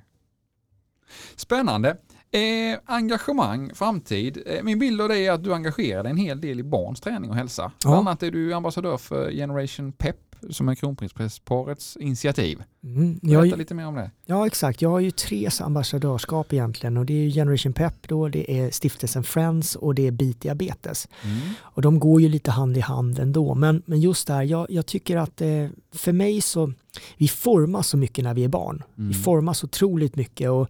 [1.35, 1.97] Spännande.
[2.31, 4.43] Eh, engagemang, framtid.
[4.45, 7.01] Eh, min bild av dig är att du engagerar dig en hel del i barns
[7.01, 7.71] träning och hälsa.
[7.81, 7.99] Bland Ja.
[7.99, 10.17] annat är du ambassadör för Generation Pep
[10.49, 12.63] som är kronprinsparets initiativ.
[12.83, 13.19] Mm.
[13.21, 14.11] Berätta Jag, lite mer om det.
[14.25, 18.29] ja exakt, jag har ju tre ambassadörskap egentligen och det är ju Generation Pep då,
[18.29, 21.07] det är stiftelsen Friends och det är Beat Diabetes.
[21.23, 21.39] Mm.
[21.59, 23.55] Och de går ju lite hand i hand ändå.
[23.55, 26.73] Men, men just där, jag, jag tycker att eh, för mig så,
[27.17, 28.83] vi formas så mycket när vi är barn.
[28.97, 29.09] Mm.
[29.09, 30.69] Vi formas otroligt mycket och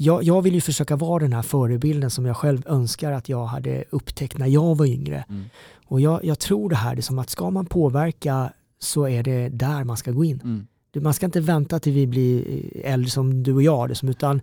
[0.00, 3.46] jag, jag vill ju försöka vara den här förebilden som jag själv önskar att jag
[3.46, 5.24] hade upptäckt när jag var yngre.
[5.28, 5.44] Mm.
[5.86, 9.22] Och jag, jag tror det här, det är som att ska man påverka så är
[9.22, 10.40] det där man ska gå in.
[10.44, 10.66] Mm.
[11.00, 12.44] Man ska inte vänta till vi blir
[12.84, 14.40] äldre som du och jag, liksom, utan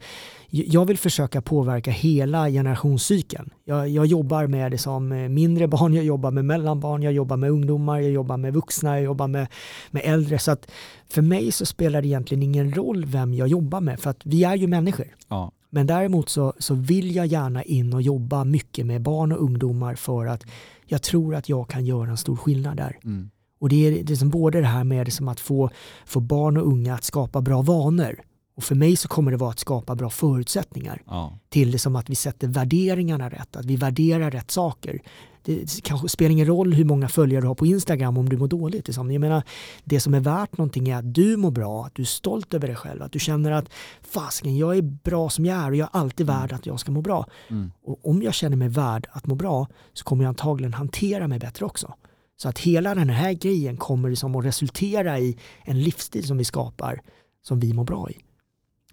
[0.50, 3.50] jag vill försöka påverka hela generationscykeln.
[3.64, 7.38] Jag, jag jobbar med det som eh, mindre barn, jag jobbar med mellanbarn, jag jobbar
[7.38, 9.48] med ungdomar, jag jobbar med vuxna, jag jobbar med,
[9.92, 10.40] med äldre.
[10.40, 10.72] Så att
[11.10, 14.44] för mig så spelar det egentligen ingen roll vem jag jobbar med, för att vi
[14.44, 15.16] är ju människor.
[15.28, 15.52] Ja.
[15.70, 19.96] Men däremot så, så vill jag gärna in och jobba mycket med barn och ungdomar
[19.96, 20.44] för att
[20.86, 23.00] jag tror att jag kan göra en stor skillnad där.
[23.04, 23.30] Mm.
[23.66, 25.70] Och det är, det är som både det här med som att få,
[26.05, 28.22] få barn och unga att skapa bra vanor.
[28.55, 31.39] Och för mig så kommer det vara att skapa bra förutsättningar Ja.
[31.49, 35.01] till det som att vi sätter värderingarna rätt, att vi värderar rätt saker.
[35.45, 38.47] Det kanske spelar ingen roll hur många följare du har på Instagram om du mår
[38.47, 38.88] dåligt.
[38.88, 39.11] Liksom.
[39.11, 39.43] Jag menar,
[39.84, 42.68] det som är värt någonting är att du mår bra, att du är stolt över
[42.68, 43.70] dig själv, att du känner att
[44.01, 46.91] fasken, jag är bra som jag är och jag är alltid värd att jag ska
[46.91, 47.26] må bra.
[47.47, 47.72] Mm.
[47.86, 51.39] Och om jag känner mig värd att må bra så kommer jag antagligen hantera mig
[51.39, 51.93] bättre också.
[52.38, 56.44] Så att hela den här grejen kommer liksom att resultera i en livsstil som vi
[56.44, 57.02] skapar
[57.42, 58.18] som vi mår bra i.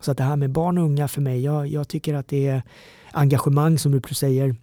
[0.01, 2.47] Så att det här med barn och unga för mig, jag, jag tycker att det
[2.47, 2.63] är
[3.11, 4.57] engagemang som du säger.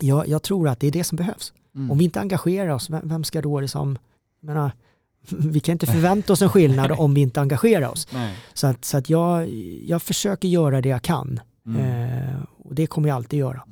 [0.00, 1.52] Jag, jag tror att det är det som behövs.
[1.74, 1.90] Mm.
[1.90, 3.98] Om vi inte engagerar oss, vem, vem ska då liksom,
[4.40, 4.72] jag menar,
[5.28, 8.08] vi kan inte förvänta oss en skillnad om vi inte engagerar oss.
[8.12, 8.36] Nej.
[8.54, 9.48] Så att, så att jag,
[9.86, 11.40] jag försöker göra det jag kan.
[11.66, 11.80] Mm.
[11.80, 13.62] Eh, och det kommer jag alltid göra.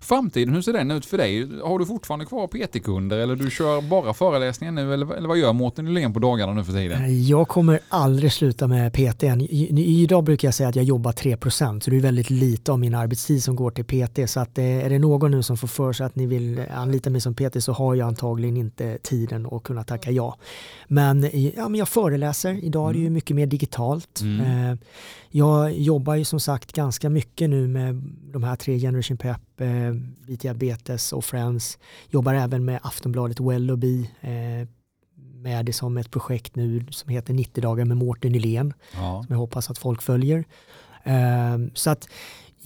[0.00, 1.48] Framtiden, hur ser den ut för dig?
[1.64, 5.52] Har du fortfarande kvar PT-kunder eller du kör bara föreläsningar nu eller, eller vad gör
[5.52, 7.26] Mårten Nylén på dagarna nu för tiden?
[7.26, 9.22] Jag kommer aldrig sluta med PT.
[9.22, 12.72] I- i- Idag brukar jag säga att jag jobbar 3% så det är väldigt lite
[12.72, 14.30] av min arbetstid som går till PT.
[14.30, 17.10] Så att eh, är det någon nu som får för sig att ni vill anlita
[17.10, 20.36] mig som PT så har jag antagligen inte tiden att kunna tacka ja.
[20.88, 22.64] Men, eh, ja, men jag föreläser.
[22.64, 24.20] Idag är det ju mycket mer digitalt.
[24.22, 24.70] Mm.
[24.70, 24.78] Eh,
[25.36, 27.94] Jag jobbar ju som sagt ganska mycket nu med
[28.32, 29.40] de här tre Generation Pep,
[29.88, 29.94] eh,
[30.26, 31.78] Beat Diabetes och Friends.
[32.10, 34.68] Jobbar även med Aftonbladet Welloby eh,
[35.34, 39.22] med det som ett projekt nu som heter 90 dagar med Mårten Nylén Ja.
[39.26, 40.44] som jag hoppas att folk följer.
[41.04, 42.08] Eh, Så att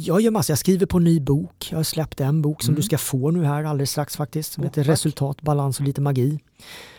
[0.00, 1.68] jag gör massor, jag skriver på en ny bok.
[1.70, 2.76] Jag har släppt en bok som Mm.
[2.76, 4.52] du ska få nu här alldeles strax faktiskt.
[4.52, 4.92] Som Åh, heter tack.
[4.92, 6.38] Resultat, balans och lite magi.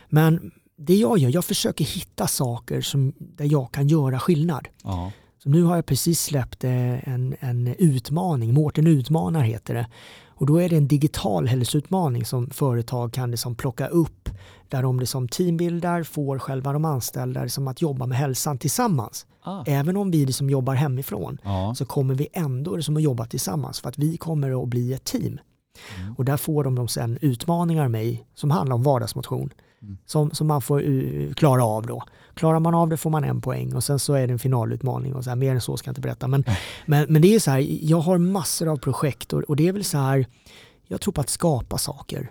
[0.10, 4.68] Men det jag gör, jag försöker hitta saker som, där jag kan göra skillnad.
[4.84, 5.12] Ja.
[5.44, 9.88] Så nu har jag precis släppt eh, en, en utmaning, Mårten utmanar heter det.
[10.28, 14.30] Och då är det en digital hälsoutmaning som företag kan liksom plocka upp
[14.68, 19.26] där de liksom teambildar får själva de anställda som att jobba med hälsan tillsammans.
[19.44, 19.64] Ah.
[19.66, 21.74] Även om vi som jobbar hemifrån Ja.
[21.78, 25.04] så kommer vi ändå som att jobba tillsammans för att vi kommer att bli ett
[25.04, 25.40] team.
[26.00, 26.16] Mm.
[26.18, 29.50] Och där får de, de sen utmaningar av mig som handlar om vardagsmotion
[29.82, 29.98] Mm.
[30.06, 32.04] som, som man får uh, klara av då.
[32.40, 35.16] Klarar man av det får man en poäng och sen så är det en finalutmaning
[35.16, 36.28] och så här, mer än så ska jag inte berätta.
[36.28, 36.44] Men,
[36.86, 39.74] men, men det är så här, jag har massor av projekt och, och det är
[39.74, 40.26] väl så här,
[40.88, 42.30] jag tror på att skapa saker.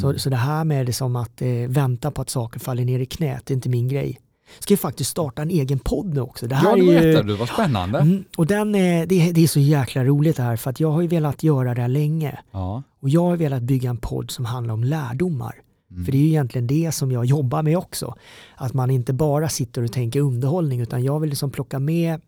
[0.00, 0.18] Så, Mm.
[0.18, 3.06] så det här med det som att eh, vänta på att saker faller ner i
[3.06, 4.20] knät, det är inte min grej.
[4.58, 6.46] Ska ju faktiskt starta en egen podd nu också.
[6.46, 7.36] Det här Ja, det ju, berättade du.
[7.36, 7.98] Vad spännande.
[7.98, 10.80] Mm, och den är, det, är- det är så jäkla roligt det här för att
[10.80, 12.38] jag har ju velat göra det här länge.
[12.50, 12.82] Ja.
[13.02, 15.54] Och jag har velat bygga en podd som handlar om lärdomar.
[15.90, 16.04] Mm.
[16.04, 18.14] För det är ju egentligen det som jag jobbar med också.
[18.56, 22.20] Att man inte bara sitter och tänker underhållning utan jag vill liksom plocka med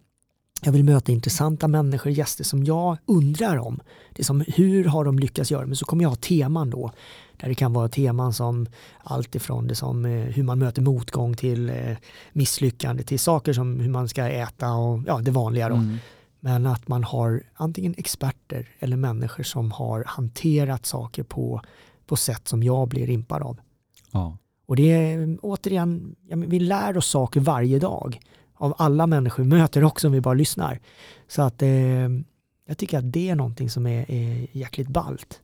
[0.63, 3.81] jag vill möta intressanta människor, gäster som jag undrar om.
[4.15, 5.67] Det är som hur har de lyckats göra?
[5.67, 6.93] Men så kommer jag ha teman då.
[7.41, 8.67] Där det kan vara teman som
[9.03, 11.97] allt ifrån det som eh, hur man möter motgång till eh,
[12.33, 15.75] misslyckande till saker som hur man ska äta och ja, det vanliga då.
[15.75, 15.99] Mm.
[16.41, 21.63] Men att man har antingen experter eller människor som har hanterat saker på,
[22.09, 23.61] på sätt som jag blir impad av.
[24.11, 24.37] Ja.
[24.67, 28.21] Och det är återigen, ja, men vi lär oss saker varje dag
[28.55, 30.81] av alla människor vi möter också om vi bara lyssnar.
[31.29, 32.09] Så att eh,
[32.67, 35.41] jag tycker att det är någonting som är, är jäkligt ballt.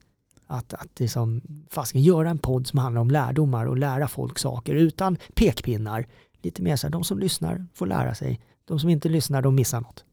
[0.47, 1.41] Att, att det som,
[1.71, 6.07] fasken göra en podd som handlar om lärdomar och lära folk saker utan pekpinnar.
[6.43, 8.41] Lite mer så här, de som lyssnar får lära sig.
[8.65, 10.05] De som inte lyssnar, de missar något.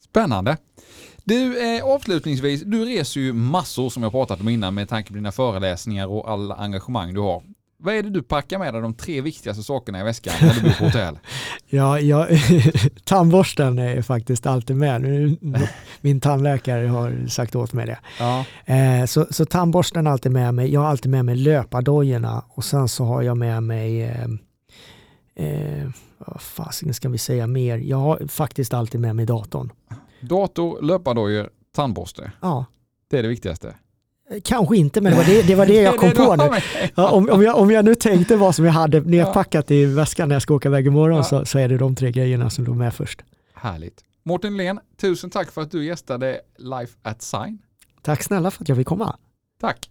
[0.00, 0.56] Spännande.
[1.24, 5.14] Du, eh, avslutningsvis, du reser ju massor som jag pratat om innan med tanke på
[5.14, 7.42] dina föreläsningar och alla engagemang du har.
[7.84, 10.60] Vad är det du packar med dig de tre viktigaste sakerna i väskan när du
[10.60, 11.18] bor på hotell?
[11.66, 12.28] Ja, jag,
[13.04, 15.36] tandborsten är faktiskt alltid med.
[16.00, 17.98] Min tandläkare har sagt åt mig det.
[18.18, 18.44] Ja.
[18.64, 20.72] Eh, så, så tandborsten är alltid med mig.
[20.72, 24.24] Jag har alltid med mig löpardojorna och sen så har jag med mig eh,
[25.34, 27.78] eh, vad fasiken ska vi säga mer?
[27.78, 29.70] Jag har faktiskt alltid med mig datorn.
[30.22, 32.32] Dator, löpardojor, tandborste.
[32.40, 32.64] Ja,
[33.10, 33.74] Det är det viktigaste.
[34.30, 36.50] eh, kanske inte men det var det, det, var det jag kom Det på nu.
[36.94, 40.28] Ja, om, om, jag, om jag nu tänkte vad som jag hade nedpackat i väskan
[40.28, 41.24] när jag ska åka iväg imorgon Ja.
[41.24, 43.22] så, så är det de tre grejerna som låg med först.
[43.54, 44.04] Härligt.
[44.24, 47.58] Mårten Len, tusen tack för att du gästade Life at Sign.
[48.02, 49.16] Tack snälla för att jag fick komma.
[49.60, 49.88] Tack.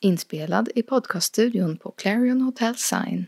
[0.00, 3.26] Inspelad i podcaststudion på Clarion Hotel Sign.